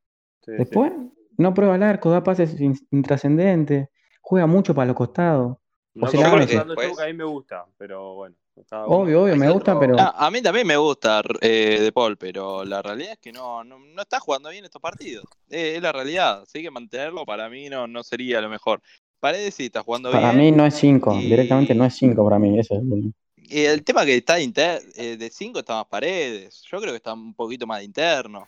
Después 0.47 0.93
no 1.37 1.55
prueba 1.55 1.77
el 1.77 1.83
arco, 1.83 2.11
da 2.11 2.23
pases 2.23 2.61
intrascendentes, 2.91 3.89
juega 4.21 4.47
mucho 4.47 4.75
para 4.75 4.87
los 4.87 4.97
costados. 4.97 5.57
No, 5.95 6.07
o 6.07 7.01
a 7.01 7.07
mí 7.07 7.13
me 7.13 7.25
gusta, 7.25 7.67
pero 7.77 8.15
bueno. 8.15 8.37
Obvio, 8.71 9.23
obvio, 9.23 9.37
me 9.37 9.51
gusta, 9.51 9.79
pero. 9.79 9.97
Ah, 9.99 10.15
a 10.27 10.31
mí 10.31 10.43
también 10.43 10.67
me 10.67 10.77
gusta 10.77 11.23
eh, 11.41 11.79
De 11.81 11.93
Paul, 11.93 12.19
pero 12.19 12.65
la 12.65 12.83
realidad 12.83 13.13
es 13.13 13.19
que 13.19 13.33
no, 13.33 13.65
no, 13.65 13.79
no 13.79 14.03
está 14.03 14.21
jugando 14.21 14.51
bien 14.51 14.65
estos 14.65 14.81
partidos. 14.81 15.25
Eh, 15.49 15.75
es 15.77 15.83
la 15.83 15.93
realidad. 15.93 16.43
Así 16.43 16.63
que 16.63 16.71
mantenerlo 16.71 17.25
para 17.25 17.49
mí 17.49 17.71
no, 17.71 17.87
no 17.87 18.03
sería 18.03 18.41
lo 18.41 18.51
mejor. 18.51 18.83
Paredes 19.21 19.55
sí 19.55 19.67
está 19.67 19.83
jugando 19.83 20.11
para 20.11 20.21
bien. 20.21 20.31
Para 20.31 20.43
mí 20.43 20.53
no 20.53 20.67
es 20.67 20.75
5, 20.75 21.15
directamente 21.15 21.75
no 21.75 21.85
es 21.85 21.95
5 21.95 22.25
para 22.25 22.39
mí. 22.39 22.59
Eso 22.59 22.75
es... 22.75 23.51
el 23.51 23.85
tema 23.85 24.05
que 24.05 24.17
está 24.17 24.39
eh, 24.39 25.17
de 25.17 25.31
5 25.31 25.59
eh, 25.59 25.61
está 25.61 25.75
más 25.77 25.87
Paredes. 25.87 26.63
Yo 26.71 26.79
creo 26.79 26.93
que 26.93 26.97
está 26.97 27.15
un 27.15 27.35
poquito 27.35 27.67
más 27.67 27.79
de 27.79 27.85
interno. 27.85 28.45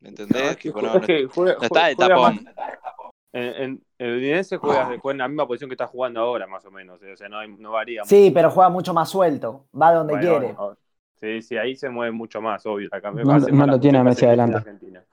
¿Me 0.00 0.10
entendés? 0.10 0.58
Está 1.62 1.86
de 1.86 1.96
tapón. 1.96 2.46
En, 3.32 3.82
en 3.98 4.16
Udinese 4.16 4.56
juega, 4.56 4.88
ah. 4.88 5.10
en 5.10 5.18
la 5.18 5.28
misma 5.28 5.46
posición 5.46 5.68
que 5.68 5.74
está 5.74 5.86
jugando 5.86 6.20
ahora, 6.20 6.46
más 6.46 6.64
o 6.64 6.70
menos. 6.70 7.02
Eh, 7.02 7.12
o 7.12 7.16
sea, 7.16 7.28
no, 7.28 7.38
hay, 7.38 7.48
no 7.48 7.72
varía. 7.72 8.02
Sí, 8.04 8.30
pero 8.32 8.50
juega 8.50 8.70
mucho 8.70 8.94
más 8.94 9.10
suelto. 9.10 9.66
Va 9.80 9.92
donde 9.92 10.18
quiere. 10.18 10.56
Sí, 11.20 11.42
sí, 11.42 11.56
ahí 11.56 11.74
se 11.74 11.88
mueve 11.90 12.12
mucho 12.12 12.40
más, 12.40 12.64
obvio. 12.64 12.88
No, 13.52 13.66
lo 13.66 13.80
tiene 13.80 13.98
a 13.98 14.04
Messi 14.04 14.24
adelante. 14.24 14.62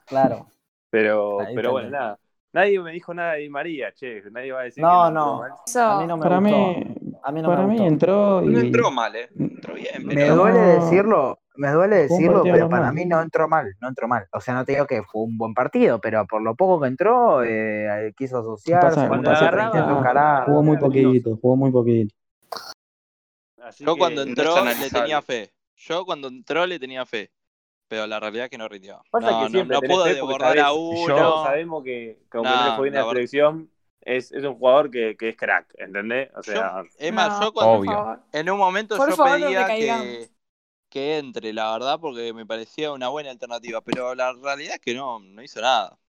Claro. 0.06 0.48
Pero, 0.89 1.39
pero 1.54 1.71
bueno, 1.71 1.89
nada. 1.89 2.19
Nadie 2.54 2.80
me 2.80 2.93
dijo 2.93 3.13
nada 3.13 3.34
de 3.34 3.39
Di 3.41 3.50
María, 3.50 3.91
che. 3.91 4.24
Nadie 4.32 4.54
va 4.54 4.62
a 4.62 4.63
decir. 4.63 4.82
No, 4.82 5.08
que 5.08 5.13
no. 5.13 5.43
A 5.43 6.00
mí 6.00 6.08
no 6.08 6.15
me 6.15 6.24
para 6.24 6.39
gustó. 6.39 6.58
Mí, 7.32 7.41
para 7.43 7.67
mí 7.67 7.86
entró. 7.86 8.41
Y... 8.43 8.48
No 8.48 8.60
entró 8.60 8.91
mal, 8.91 9.13
¿eh? 9.13 9.28
Entró 9.38 9.74
bien. 9.74 10.06
Mm, 10.06 10.08
me 10.08 10.30
duele 10.30 10.60
decirlo, 10.60 11.39
me 11.57 11.71
duele 11.71 11.95
decirlo, 12.07 12.43
pero 12.43 12.69
para 12.69 12.91
mí 12.91 13.05
no 13.05 13.21
entró 13.21 13.47
mal, 13.47 13.75
no 13.81 13.87
entró 13.87 14.07
mal. 14.07 14.27
O 14.31 14.41
sea, 14.41 14.53
no 14.53 14.65
te 14.65 14.73
digo 14.73 14.85
que 14.85 15.03
fue 15.03 15.23
un 15.23 15.37
buen 15.37 15.53
partido, 15.53 15.99
pero 15.99 16.25
por 16.25 16.41
lo 16.41 16.55
poco 16.55 16.81
que 16.81 16.87
entró, 16.87 17.43
eh, 17.43 18.13
quiso 18.17 18.39
asociar, 18.39 18.93
jugó 20.45 20.63
muy 20.63 20.77
poquito, 20.77 21.37
jugó 21.41 21.55
muy 21.55 21.71
poquito. 21.71 22.15
Yo 23.79 23.97
cuando 23.97 24.21
entró 24.21 24.63
le 24.63 24.89
tenía 24.89 25.21
fe. 25.21 25.51
Yo 25.75 26.05
cuando 26.05 26.27
entró 26.27 26.65
le 26.65 26.79
tenía 26.79 27.05
fe. 27.05 27.31
Pero 27.87 28.07
la 28.07 28.19
realidad 28.19 28.45
es 28.45 28.49
que 28.49 28.57
no 28.57 28.67
rindió. 28.67 29.03
No, 29.13 29.19
que 29.19 29.63
no, 29.63 29.65
no 29.65 29.81
pudo 29.81 30.05
desbordar 30.05 30.57
a 30.57 30.73
uno. 30.73 31.43
Sabemos 31.43 31.83
que, 31.83 32.19
que 32.31 32.37
aunque 32.37 32.49
no, 32.49 32.75
fue 32.77 32.89
bien 32.89 32.95
la 32.95 33.09
selección, 33.09 33.69
es, 34.05 34.31
un 34.31 34.55
jugador 34.55 34.89
que, 34.91 35.15
es 35.19 35.35
crack, 35.35 35.67
¿entendés? 35.77 36.29
O 36.35 36.43
sea, 36.43 36.83
es 36.97 37.13
más, 37.13 37.39
yo 37.39 37.51
cuando 37.51 37.73
obvio. 37.73 38.19
en 38.31 38.49
un 38.49 38.57
momento 38.57 38.97
yo 38.97 39.15
favor, 39.15 39.39
pedía 39.39 39.61
no 39.61 39.67
que, 39.67 40.29
que 40.95 41.17
entre, 41.17 41.51
la 41.51 41.73
verdad, 41.73 41.99
porque 41.99 42.31
me 42.31 42.45
parecía 42.45 42.93
una 42.93 43.10
buena 43.10 43.29
alternativa, 43.29 43.81
pero 43.81 44.15
la 44.15 44.31
realidad 44.31 44.75
es 44.75 44.79
que 44.79 44.93
no, 44.93 45.19
no 45.19 45.43
hizo 45.43 45.60
nada. 45.60 45.99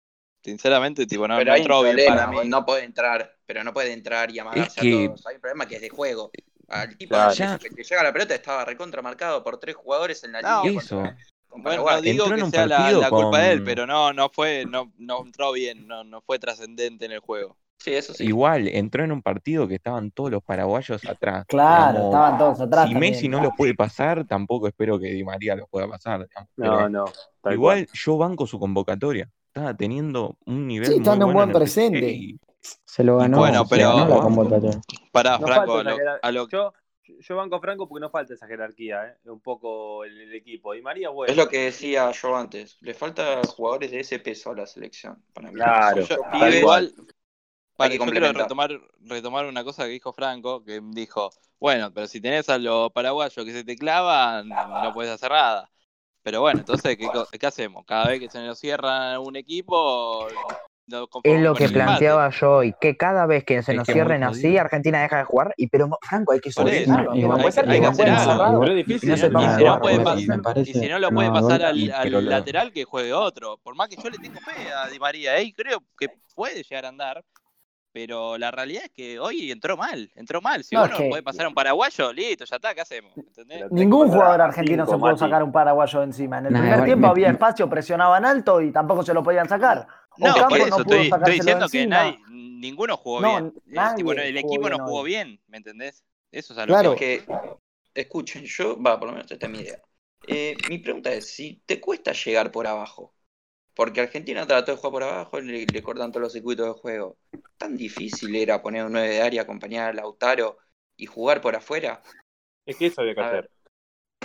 Sinceramente, 0.44 1.08
tipo, 1.08 1.26
no, 1.26 1.42
no 1.42 1.54
entró 1.56 1.82
bien 1.82 1.96
para 2.06 2.28
mí. 2.28 2.38
No 2.44 2.64
puede 2.64 2.84
entrar, 2.84 3.36
pero 3.46 3.64
no 3.64 3.72
puede 3.72 3.92
entrar 3.92 4.30
y 4.30 4.38
amarrarse 4.38 4.78
es 4.78 4.82
que... 4.82 5.04
a 5.04 5.06
todos. 5.08 5.26
Hay 5.26 5.34
un 5.34 5.40
problema 5.40 5.66
que 5.66 5.74
es 5.74 5.80
de 5.80 5.88
juego. 5.88 6.30
Al 6.68 6.96
tipo 6.96 7.16
que 7.60 7.70
te 7.70 7.82
llega 7.82 8.02
la 8.04 8.12
pelota 8.12 8.36
estaba 8.36 8.64
recontramarcado 8.64 9.42
por 9.42 9.58
tres 9.58 9.74
jugadores 9.74 10.22
en 10.22 10.30
la 10.30 10.42
no, 10.42 10.62
línea. 10.62 10.80
Eso. 10.80 11.02
Bueno, 11.48 12.00
digo 12.00 12.32
que 12.32 12.46
sea 12.48 12.66
la, 12.68 13.10
culpa 13.10 13.40
de 13.40 13.52
él, 13.54 13.64
pero 13.64 13.88
no, 13.88 14.12
no 14.12 14.28
fue, 14.28 14.66
no, 14.66 14.92
no 14.98 15.24
entró 15.24 15.50
bien, 15.50 15.88
no, 15.88 16.04
no 16.04 16.20
fue 16.20 16.38
trascendente 16.38 17.06
en 17.06 17.10
el 17.10 17.18
juego. 17.18 17.56
Sí, 17.78 17.94
eso. 17.94 18.14
Igual 18.22 18.68
entró 18.68 19.04
en 19.04 19.12
un 19.12 19.22
partido 19.22 19.68
que 19.68 19.76
estaban 19.76 20.10
todos 20.10 20.30
los 20.30 20.42
paraguayos 20.42 21.04
atrás. 21.04 21.44
Claro, 21.46 22.06
estaban 22.06 22.38
todos 22.38 22.60
atrás. 22.60 22.88
Si 22.88 22.94
Messi 22.94 23.28
no 23.28 23.38
claro. 23.38 23.50
lo 23.50 23.56
puede 23.56 23.74
pasar, 23.74 24.26
tampoco 24.26 24.66
espero 24.66 24.98
que 24.98 25.08
Di 25.08 25.24
María 25.24 25.54
lo 25.54 25.66
pueda 25.66 25.86
pasar. 25.88 26.26
Digamos. 26.56 26.90
No, 26.90 27.04
no. 27.44 27.52
Igual 27.52 27.86
yo 27.92 28.16
banco 28.16 28.46
su 28.46 28.58
convocatoria. 28.58 29.30
Estaba 29.46 29.74
teniendo 29.74 30.36
un 30.46 30.66
nivel. 30.66 30.88
Sí, 30.88 30.96
estando 30.96 31.26
un 31.26 31.32
buen 31.32 31.52
presente. 31.52 32.36
Se 32.60 33.04
lo 33.04 33.18
ganó. 33.18 33.38
Bueno, 33.38 33.66
pero. 33.68 33.94
Ganó 33.94 35.46
Franco. 35.46 35.82
A 36.22 36.32
lo... 36.32 36.48
Yo, 36.48 36.72
yo, 37.20 37.36
banco 37.36 37.56
a 37.56 37.60
Franco 37.60 37.88
porque 37.88 38.00
no 38.00 38.10
falta 38.10 38.34
esa 38.34 38.46
jerarquía, 38.48 39.06
¿eh? 39.06 39.30
un 39.30 39.40
poco 39.40 40.04
el, 40.04 40.20
el 40.22 40.34
equipo. 40.34 40.72
Di 40.72 40.82
María, 40.82 41.10
bueno. 41.10 41.30
Es 41.30 41.36
lo 41.36 41.48
que 41.48 41.66
decía 41.66 42.10
yo 42.10 42.36
antes. 42.36 42.78
Le 42.80 42.94
falta 42.94 43.40
jugadores 43.46 43.92
de 43.92 44.00
ese 44.00 44.18
peso 44.18 44.50
a 44.50 44.56
la 44.56 44.66
selección. 44.66 45.22
Claro. 45.52 46.02
Yo, 46.02 46.16
igual 46.48 46.92
hay 47.78 47.90
que 47.90 47.98
yo 47.98 48.10
quiero 48.10 48.32
retomar, 48.32 48.70
retomar 49.00 49.46
una 49.46 49.64
cosa 49.64 49.84
que 49.84 49.90
dijo 49.90 50.12
Franco, 50.12 50.64
que 50.64 50.80
dijo, 50.82 51.30
bueno, 51.60 51.92
pero 51.92 52.06
si 52.06 52.20
tenés 52.20 52.48
a 52.48 52.58
los 52.58 52.92
paraguayos 52.92 53.44
que 53.44 53.52
se 53.52 53.64
te 53.64 53.76
clavan, 53.76 54.48
no 54.48 54.92
puedes 54.92 55.12
hacer 55.12 55.30
nada. 55.30 55.70
Pero 56.22 56.40
bueno, 56.40 56.58
entonces, 56.58 56.96
¿qué, 56.96 57.08
qué 57.38 57.46
hacemos? 57.46 57.84
Cada 57.86 58.08
vez 58.08 58.18
que 58.18 58.28
se 58.28 58.40
nos 58.44 58.58
cierra 58.58 59.20
un 59.20 59.36
equipo, 59.36 60.26
nos 60.88 61.08
Es 61.24 61.40
lo 61.40 61.54
que 61.54 61.68
planteaba 61.68 62.30
yo 62.30 62.58
hoy, 62.58 62.74
que 62.80 62.96
cada 62.96 63.26
vez 63.26 63.44
que 63.44 63.60
se 63.62 63.72
Es 63.72 63.78
nos 63.78 63.86
que 63.86 63.92
cierren 63.92 64.22
así, 64.22 64.42
jodido. 64.42 64.60
Argentina 64.60 65.02
deja 65.02 65.18
de 65.18 65.24
jugar. 65.24 65.52
Y 65.56 65.66
pero 65.66 65.88
Franco, 66.02 66.32
hay 66.32 66.40
que 66.40 66.52
solucionarlo. 66.52 67.14
Y 67.16 67.22
difícil. 68.74 69.16
si 70.64 70.88
no 70.88 70.98
lo 70.98 71.10
puede 71.10 71.30
pasar 71.30 71.64
al, 71.64 71.90
al 71.90 72.28
lateral 72.28 72.72
que 72.72 72.84
juegue 72.84 73.12
otro. 73.12 73.58
Por 73.58 73.74
más 73.74 73.88
que 73.88 73.96
yo 73.96 74.08
le 74.08 74.18
tengo 74.18 74.38
fe 74.40 74.72
a 74.72 74.88
Di 74.88 74.98
María, 75.00 75.38
¿eh? 75.38 75.44
y 75.44 75.52
creo 75.52 75.82
que 75.98 76.08
puede 76.34 76.62
llegar 76.62 76.84
a 76.84 76.88
andar. 76.88 77.24
Pero 77.96 78.36
la 78.36 78.50
realidad 78.50 78.84
es 78.84 78.90
que 78.90 79.18
hoy 79.18 79.50
entró 79.50 79.74
mal, 79.74 80.10
entró 80.16 80.42
mal. 80.42 80.62
Si 80.64 80.74
No, 80.74 80.84
uno 80.84 80.98
que- 80.98 81.08
puede 81.08 81.22
pasar 81.22 81.46
a 81.46 81.48
un 81.48 81.54
paraguayo, 81.54 82.12
listo, 82.12 82.44
ya 82.44 82.56
está, 82.56 82.74
¿qué 82.74 82.82
hacemos? 82.82 83.10
Ningún 83.70 84.08
jugador 84.08 84.38
argentino 84.42 84.84
cinco, 84.84 84.96
se 84.96 84.98
pudo 85.00 85.12
Mati. 85.12 85.20
sacar 85.20 85.42
un 85.42 85.50
paraguayo 85.50 86.02
encima. 86.02 86.36
En 86.40 86.44
el 86.44 86.52
Nah, 86.52 86.58
primer 86.58 86.74
igual 86.74 86.84
tiempo 86.88 87.06
me- 87.06 87.10
había 87.12 87.30
espacio, 87.30 87.70
presionaban 87.70 88.26
alto 88.26 88.60
y 88.60 88.70
tampoco 88.70 89.02
se 89.02 89.14
lo 89.14 89.22
podían 89.22 89.48
sacar. 89.48 89.86
No, 90.18 90.30
Ocampo 90.30 90.48
por 90.50 90.58
eso 90.58 90.68
no 90.68 90.76
estoy, 90.82 91.32
diciendo 91.32 91.68
que 91.70 91.86
nadie, 91.86 92.18
ninguno 92.28 92.98
jugó 92.98 93.22
No, 93.22 93.30
bien. 93.30 93.50
Tipo, 93.52 93.64
nadie 94.14 94.28
el 94.28 94.40
jugó 94.42 94.52
equipo 94.54 94.68
no 94.68 94.84
jugó 94.84 95.02
bien, 95.02 95.40
¿me 95.46 95.56
entendés? 95.56 96.04
Eso 96.30 96.52
es 96.52 96.58
a 96.58 96.66
lo 96.66 96.74
Claro. 96.74 96.94
que 96.96 97.24
que, 97.24 98.00
escuchen, 98.02 98.44
yo, 98.44 98.78
va, 98.78 98.98
por 98.98 99.08
lo 99.08 99.14
menos 99.14 99.30
esta 99.30 99.46
es 99.46 99.52
mi 99.52 99.60
idea. 99.60 99.80
Eh, 100.28 100.54
mi 100.68 100.76
pregunta 100.80 101.10
es, 101.12 101.30
si 101.34 101.62
te 101.64 101.80
cuesta 101.80 102.12
llegar 102.12 102.50
por 102.52 102.66
abajo, 102.66 103.14
porque 103.76 104.00
Argentina 104.00 104.46
trató 104.46 104.72
de 104.72 104.78
jugar 104.78 104.92
por 104.92 105.02
abajo, 105.04 105.40
le, 105.40 105.66
le 105.66 105.82
cortan 105.82 106.10
todos 106.10 106.22
los 106.22 106.32
circuitos 106.32 106.66
de 106.66 106.80
juego, 106.80 107.18
¿tan 107.58 107.76
difícil 107.76 108.34
era 108.34 108.62
poner 108.62 108.84
un 108.86 108.92
9 108.92 109.08
de 109.08 109.22
área, 109.22 109.42
acompañar 109.42 109.90
a 109.90 109.92
Lautaro 109.92 110.56
y 110.96 111.04
jugar 111.06 111.40
por 111.42 111.54
afuera? 111.54 112.02
Es 112.66 112.76
que 112.76 112.86
eso 112.86 113.02
había 113.02 113.14
que 113.14 113.20
A 113.20 113.26
hacer. 113.28 113.50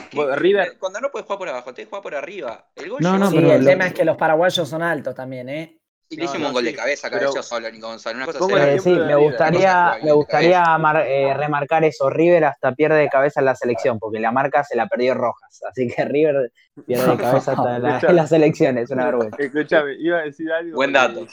¿Qué- 0.09 0.15
Bueno, 0.17 0.33
qué- 0.33 0.39
River- 0.39 0.77
Cuando 0.79 1.01
no 1.01 1.11
puedes 1.11 1.25
jugar 1.25 1.39
por 1.39 1.49
abajo, 1.49 1.73
te 1.73 1.85
juega 1.85 2.01
por 2.01 2.15
arriba. 2.15 2.71
El 2.75 2.89
gol 2.89 3.01
No, 3.03 3.17
no, 3.17 3.29
Sí, 3.29 3.35
pero 3.35 3.53
el 3.53 3.63
lo- 3.63 3.69
tema 3.69 3.87
es 3.87 3.93
que 3.93 4.05
los 4.05 4.17
paraguayos 4.17 4.67
son 4.67 4.81
altos 4.81 5.13
también, 5.13 5.49
¿eh? 5.49 5.77
Le 6.15 6.23
No, 6.25 6.29
hicimos 6.29 6.41
no, 6.41 6.47
un 6.49 6.53
gol 6.53 6.63
sí, 6.65 6.71
de 6.71 6.75
cabeza, 6.75 7.09
cabeceó 7.09 7.43
solo 7.43 7.71
Nico 7.71 7.87
González. 7.87 8.15
Una 8.17 8.25
cosa 8.39 8.71
Eh, 8.73 8.79
sí, 8.79 8.89
me 8.91 9.15
gustaría, 9.15 9.97
me 10.03 10.11
gustaría 10.11 10.77
mar- 10.77 11.05
eh, 11.07 11.33
remarcar 11.33 11.83
eso. 11.83 12.09
River 12.09 12.45
hasta 12.45 12.73
pierde 12.73 12.97
de 12.97 13.09
cabeza 13.09 13.39
en 13.41 13.45
la 13.45 13.55
selección, 13.55 13.99
porque 13.99 14.19
la 14.19 14.31
marca 14.31 14.63
se 14.63 14.75
la 14.75 14.87
perdió 14.87 15.13
Rojas. 15.13 15.61
Así 15.69 15.87
que 15.87 16.05
River 16.05 16.51
pierde 16.85 17.07
de 17.11 17.17
cabeza 17.17 17.51
hasta 17.53 17.79
la- 17.79 17.99
en 17.99 18.15
las 18.15 18.31
elecciones, 18.31 18.83
es 18.85 18.91
una 18.91 19.05
vergüenza. 19.05 19.37
Escuchame, 19.39 19.93
iba 19.99 20.19
a 20.19 20.21
decir 20.23 20.51
algo. 20.51 20.75
Buen 20.75 20.93
dato. 20.93 21.25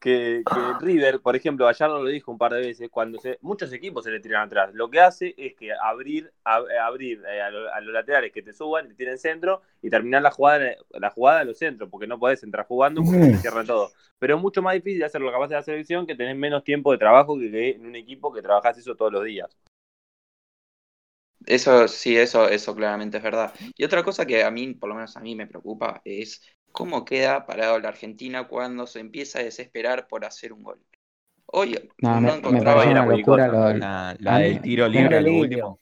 Que, 0.00 0.46
que 0.48 0.74
River, 0.78 1.20
por 1.20 1.34
ejemplo, 1.34 1.66
Gallardo 1.66 2.00
lo 2.02 2.08
dijo 2.08 2.30
un 2.30 2.38
par 2.38 2.52
de 2.52 2.60
veces, 2.60 2.88
cuando 2.88 3.18
se, 3.18 3.36
muchos 3.42 3.72
equipos 3.72 4.04
se 4.04 4.12
le 4.12 4.20
tiran 4.20 4.42
atrás, 4.46 4.70
lo 4.72 4.88
que 4.90 5.00
hace 5.00 5.34
es 5.36 5.54
que 5.56 5.72
abrir, 5.72 6.32
ab- 6.44 6.68
abrir 6.80 7.20
eh, 7.28 7.42
a, 7.42 7.50
lo- 7.50 7.72
a 7.74 7.80
los 7.80 7.92
laterales 7.92 8.30
que 8.32 8.40
te 8.42 8.52
suban 8.52 8.86
te 8.88 8.94
tiren 8.94 9.18
centro 9.18 9.60
y 9.82 9.90
terminar 9.90 10.22
la 10.22 10.30
jugada, 10.30 10.70
la 10.90 11.10
jugada 11.10 11.40
a 11.40 11.44
los 11.44 11.58
centros, 11.58 11.90
porque 11.90 12.06
no 12.06 12.18
podés 12.20 12.44
entrar 12.44 12.66
jugando 12.66 13.04
porque 13.04 13.26
te 13.26 13.38
cierran 13.38 13.66
todo. 13.66 13.92
Pero 14.20 14.36
es 14.36 14.40
mucho 14.42 14.62
más 14.62 14.74
difícil 14.74 15.02
hacerlo 15.02 15.32
pasa 15.32 15.54
en 15.54 15.58
la 15.58 15.62
selección 15.62 16.06
que 16.06 16.14
tener 16.14 16.36
menos 16.36 16.62
tiempo 16.64 16.92
de 16.92 16.98
trabajo 16.98 17.36
que, 17.38 17.50
que 17.50 17.70
en 17.70 17.86
un 17.86 17.96
equipo 17.96 18.32
que 18.32 18.42
trabajás 18.42 18.78
eso 18.78 18.94
todos 18.96 19.12
los 19.12 19.24
días. 19.24 19.56
Eso 21.46 21.88
sí, 21.88 22.16
eso, 22.16 22.48
eso 22.48 22.74
claramente 22.74 23.16
es 23.18 23.22
verdad. 23.22 23.54
Y 23.76 23.84
otra 23.84 24.02
cosa 24.04 24.26
que 24.26 24.42
a 24.44 24.50
mí, 24.50 24.74
por 24.74 24.88
lo 24.88 24.94
menos 24.96 25.16
a 25.16 25.20
mí 25.20 25.34
me 25.34 25.46
preocupa, 25.46 26.02
es 26.04 26.42
cómo 26.72 27.04
queda 27.04 27.46
parado 27.46 27.78
la 27.78 27.88
Argentina 27.88 28.46
cuando 28.48 28.86
se 28.86 29.00
empieza 29.00 29.40
a 29.40 29.42
desesperar 29.42 30.06
por 30.08 30.24
hacer 30.24 30.52
un 30.52 30.62
gol. 30.62 30.78
Hoy 31.46 31.78
No, 32.02 32.14
no 32.14 32.20
me, 32.20 32.26
me 32.32 32.36
encontraba 32.38 32.84
una 32.84 33.06
locura 33.06 33.48
La, 33.74 34.10
A 34.10 34.16
la 34.18 34.38
mí- 34.38 34.44
del 34.44 34.60
tiro 34.60 34.88
libre, 34.88 35.20
lo 35.20 35.32
último. 35.32 35.80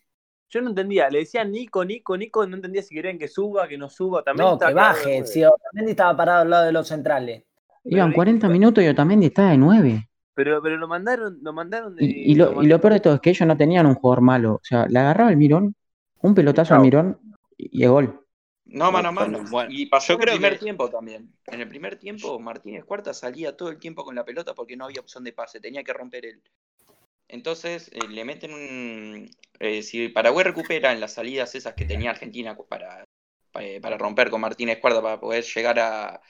Yo 0.49 0.61
no 0.61 0.69
entendía, 0.69 1.09
le 1.09 1.19
decían 1.19 1.51
Nico, 1.51 1.83
Nico, 1.83 2.15
Nico, 2.15 2.47
no 2.47 2.55
entendía 2.55 2.81
si 2.81 2.95
querían 2.95 3.17
que 3.19 3.27
suba, 3.27 3.67
que 3.67 3.77
no 3.77 3.89
suba, 3.89 4.23
también 4.23 4.47
No, 4.47 4.57
que 4.57 4.73
baje. 4.73 5.25
Si 5.25 5.43
Otamendi 5.43 5.91
estaba 5.91 6.15
parado 6.15 6.41
al 6.43 6.49
lado 6.49 6.65
de 6.67 6.71
los 6.71 6.87
centrales. 6.87 7.43
Iban 7.83 8.07
Pero- 8.09 8.15
40 8.15 8.47
minutos 8.47 8.81
y 8.83 8.87
Otamendi 8.87 9.25
estaba 9.25 9.49
de 9.51 9.57
9. 9.57 10.09
Pero, 10.33 10.61
pero 10.61 10.77
lo 10.77 10.87
mandaron, 10.87 11.37
lo 11.41 11.51
mandaron 11.51 11.95
de. 11.97 12.05
Y, 12.05 12.31
y 12.31 12.35
lo, 12.35 12.45
y 12.45 12.47
mandaron- 12.47 12.69
lo 12.69 12.81
peor 12.81 12.93
de 12.93 12.99
todo 13.01 13.13
es 13.15 13.19
que 13.19 13.29
ellos 13.31 13.45
no 13.47 13.57
tenían 13.57 13.85
un 13.87 13.95
jugador 13.95 14.21
malo. 14.21 14.53
O 14.55 14.61
sea, 14.63 14.85
le 14.87 14.99
agarraba 14.99 15.31
el 15.31 15.37
mirón, 15.37 15.75
un 16.21 16.33
pelotazo 16.33 16.75
al 16.75 16.81
mirón 16.81 17.19
y, 17.57 17.81
y 17.81 17.83
el 17.83 17.89
gol. 17.89 18.21
No, 18.69 18.91
mano 18.91 19.09
a 19.09 19.11
mano. 19.11 19.43
Bueno, 19.49 19.71
y 19.73 19.85
pasó 19.87 20.13
en 20.13 20.21
el 20.21 20.29
primer 20.29 20.57
que- 20.57 20.59
tiempo 20.59 20.89
también. 20.89 21.33
En 21.49 21.61
el 21.61 21.67
primer 21.67 21.97
tiempo, 21.97 22.39
Martínez 22.39 22.85
Cuarta 22.85 23.13
salía 23.13 23.55
todo 23.55 23.69
el 23.69 23.79
tiempo 23.79 24.03
con 24.03 24.15
la 24.15 24.25
pelota 24.25 24.53
porque 24.55 24.75
no 24.75 24.85
había 24.85 25.01
opción 25.01 25.23
de 25.23 25.33
pase, 25.33 25.59
tenía 25.59 25.83
que 25.83 25.93
romper 25.93 26.25
él. 26.25 26.41
Entonces 27.27 27.89
eh, 27.93 28.07
le 28.07 28.25
meten 28.25 28.53
un. 28.53 29.29
eh, 29.59 29.83
si 29.83 30.09
Paraguay 30.09 30.43
recupera 30.45 30.91
en 30.93 30.99
las 31.01 31.13
salidas 31.13 31.55
esas 31.55 31.73
que 31.75 31.85
tenía 31.85 32.11
Argentina 32.11 32.57
para, 32.69 33.03
para, 33.51 33.81
para 33.81 33.97
romper 33.97 34.29
con 34.29 34.41
Martínez 34.41 34.79
Cuarta 34.79 35.01
para 35.01 35.19
poder 35.19 35.43
llegar 35.43 35.79
a, 35.79 36.07
a 36.15 36.21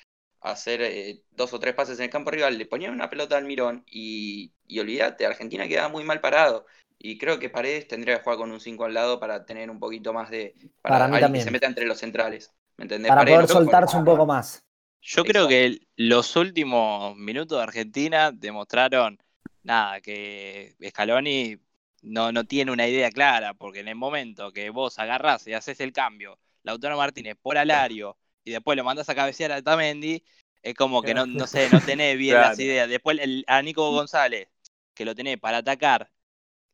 hacer 0.42 0.82
eh, 0.82 1.24
dos 1.32 1.54
o 1.54 1.60
tres 1.60 1.76
pases 1.76 2.00
en 2.00 2.06
el 2.06 2.10
campo 2.12 2.32
rival, 2.32 2.58
le 2.58 2.66
ponían 2.66 2.94
una 2.94 3.10
pelota 3.10 3.38
al 3.38 3.46
mirón 3.46 3.84
y, 3.88 4.54
y 4.68 4.80
olvídate, 4.80 5.26
Argentina 5.26 5.68
quedaba 5.68 5.90
muy 5.90 6.04
mal 6.04 6.22
parado. 6.22 6.66
Y 7.00 7.18
creo 7.18 7.40
que 7.40 7.50
Paredes 7.50 7.88
tendría 7.88 8.18
que 8.18 8.24
jugar 8.24 8.40
con 8.40 8.52
un 8.52 8.60
5 8.60 8.86
al 8.86 8.94
lado 8.94 9.20
para 9.20 9.46
tener 9.46 9.70
un 9.70 9.80
poquito 9.80 10.14
más 10.14 10.30
de. 10.30 10.56
Para, 10.82 10.96
Para 10.96 11.08
mí 11.08 11.14
alguien 11.16 11.22
también. 11.28 11.42
que 11.44 11.46
se 11.46 11.52
meta 11.52 11.68
entre 11.68 11.86
los 11.86 12.00
centrales. 12.00 12.54
¿Me 12.78 12.84
entendés? 12.86 13.10
Para 13.10 13.22
Paredes 13.22 13.38
poder 13.38 13.50
no 13.50 13.54
soltarse 13.66 13.98
un 13.98 14.06
poco 14.06 14.26
más. 14.26 14.64
Yo 15.02 15.24
creo 15.24 15.48
que 15.48 15.80
los 15.96 16.36
últimos 16.36 17.16
minutos 17.16 17.58
de 17.58 17.64
Argentina 17.64 18.32
demostraron 18.32 19.18
nada, 19.64 20.02
que 20.02 20.76
Scaloni 20.90 21.58
no, 22.02 22.32
no 22.32 22.44
tiene 22.46 22.72
una 22.72 22.88
idea 22.88 23.10
clara, 23.12 23.54
porque 23.54 23.80
en 23.80 23.88
el 23.88 23.96
momento 23.96 24.52
que 24.52 24.70
vos 24.70 24.98
agarrás 25.00 25.48
y 25.48 25.54
haces 25.54 25.80
el 25.80 25.94
cambio, 25.94 26.40
Lautaro 26.64 26.98
Martínez 26.98 27.38
por 27.42 27.58
Alario 27.58 28.18
y 28.44 28.52
después 28.52 28.76
lo 28.78 28.84
mandás 28.84 29.08
a 29.10 29.16
cabecear 29.16 29.52
a 29.52 29.62
Tamendi, 29.62 30.24
es 30.62 30.74
como 30.74 31.02
que 31.02 31.14
no, 31.14 31.26
no 31.26 31.48
sé, 31.48 31.70
no 31.70 31.80
tenés 31.82 32.18
bien 32.18 32.36
Claro. 32.36 32.50
las 32.50 32.60
ideas. 32.60 32.90
Después 32.90 33.18
el- 33.22 33.46
a 33.48 33.62
Nico 33.62 33.90
González, 33.92 34.50
que 34.94 35.06
lo 35.06 35.16
tenés 35.16 35.38
para 35.40 35.58
atacar, 35.58 36.12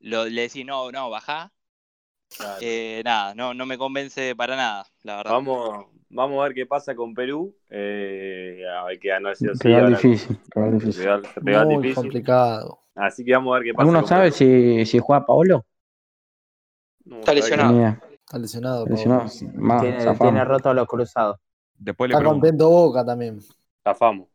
lo, 0.03 0.25
le 0.25 0.41
decís, 0.43 0.65
no, 0.65 0.91
no, 0.91 1.09
bajá. 1.09 1.51
Claro. 2.35 2.57
Eh, 2.61 3.01
nada, 3.05 3.35
no, 3.35 3.53
no 3.53 3.65
me 3.65 3.77
convence 3.77 4.35
para 4.35 4.55
nada, 4.55 4.85
la 5.03 5.17
verdad. 5.17 5.31
Vamos, 5.33 5.85
vamos 6.09 6.39
a 6.39 6.43
ver 6.45 6.53
qué 6.55 6.65
pasa 6.65 6.95
con 6.95 7.13
Perú. 7.13 7.55
Eh, 7.69 8.63
a 8.75 8.85
ver 8.85 8.99
qué 8.99 9.11
el 9.11 9.35
sí, 9.35 9.45
Rival 9.61 9.83
ahora- 9.83 9.95
difícil, 9.97 10.39
rival 10.55 10.79
difícil. 10.79 11.01
rival- 11.03 11.23
rival 11.35 11.65
Muy 11.67 11.75
difícil. 11.77 11.95
complicado. 11.95 12.79
Así 12.95 13.23
que 13.23 13.33
vamos 13.33 13.51
a 13.53 13.59
ver 13.59 13.65
qué 13.67 13.73
pasa. 13.73 13.81
¿Alguno 13.83 13.99
con 13.99 14.07
sabe 14.09 14.31
Perú. 14.31 14.35
si, 14.35 14.85
si 14.85 14.99
juega 14.99 15.25
Paolo? 15.25 15.65
No, 17.05 17.19
Está 17.19 17.33
lesionado. 17.33 17.73
Idea. 17.75 18.01
Está 18.11 18.37
lesionado. 18.39 18.85
Lesionado. 18.87 19.21
pobre. 19.29 19.47
Más, 19.57 19.81
Tiene, 19.81 20.15
tiene 20.17 20.45
roto 20.45 20.73
los 20.73 20.87
cruzados. 20.87 21.37
Después 21.77 22.09
le 22.09 22.13
Está 22.13 22.19
pregunto. 22.21 22.41
contento 22.41 22.69
Boca 22.69 23.05
también. 23.05 23.39
Zafamos. 23.83 24.29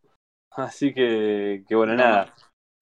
Así 0.50 0.92
que, 0.92 1.64
que 1.66 1.74
bueno, 1.74 1.94
No. 1.94 2.02
nada. 2.04 2.34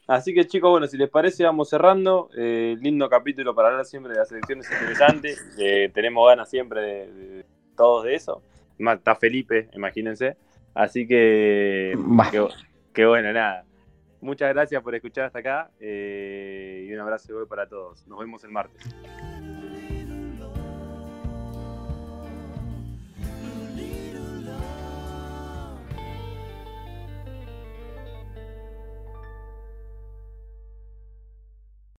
Así 0.07 0.33
que 0.33 0.47
chicos, 0.47 0.71
bueno, 0.71 0.87
si 0.87 0.97
les 0.97 1.11
parece, 1.11 1.45
vamos 1.45 1.69
cerrando. 1.69 2.29
Eh, 2.37 2.77
lindo 2.81 3.09
capítulo 3.09 3.55
para 3.55 3.69
hablar 3.69 3.85
siempre 3.85 4.13
de 4.13 4.19
las 4.19 4.31
elecciones 4.31 4.71
interesantes. 4.71 5.45
Eh, 5.59 5.91
tenemos 5.93 6.29
ganas 6.29 6.49
siempre 6.49 6.81
de, 6.81 7.13
de 7.13 7.45
todos 7.77 8.05
de 8.05 8.15
eso. 8.15 8.43
Está 8.79 9.17
Felipe, 9.17 9.69
imagínense. 9.75 10.37
Así 10.75 11.07
que, 11.07 11.97
que, 12.31 12.49
que 12.93 13.07
bueno, 13.07 13.33
nada. 13.33 13.65
Muchas 14.21 14.53
gracias 14.53 14.83
por 14.83 14.95
escuchar 14.95 15.25
hasta 15.25 15.39
acá 15.39 15.71
eh, 15.81 16.87
y 16.89 16.93
un 16.93 17.01
abrazo 17.01 17.47
para 17.49 17.69
todos. 17.69 18.07
Nos 18.07 18.19
vemos 18.19 18.45
el 18.45 18.51
martes. 18.51 18.83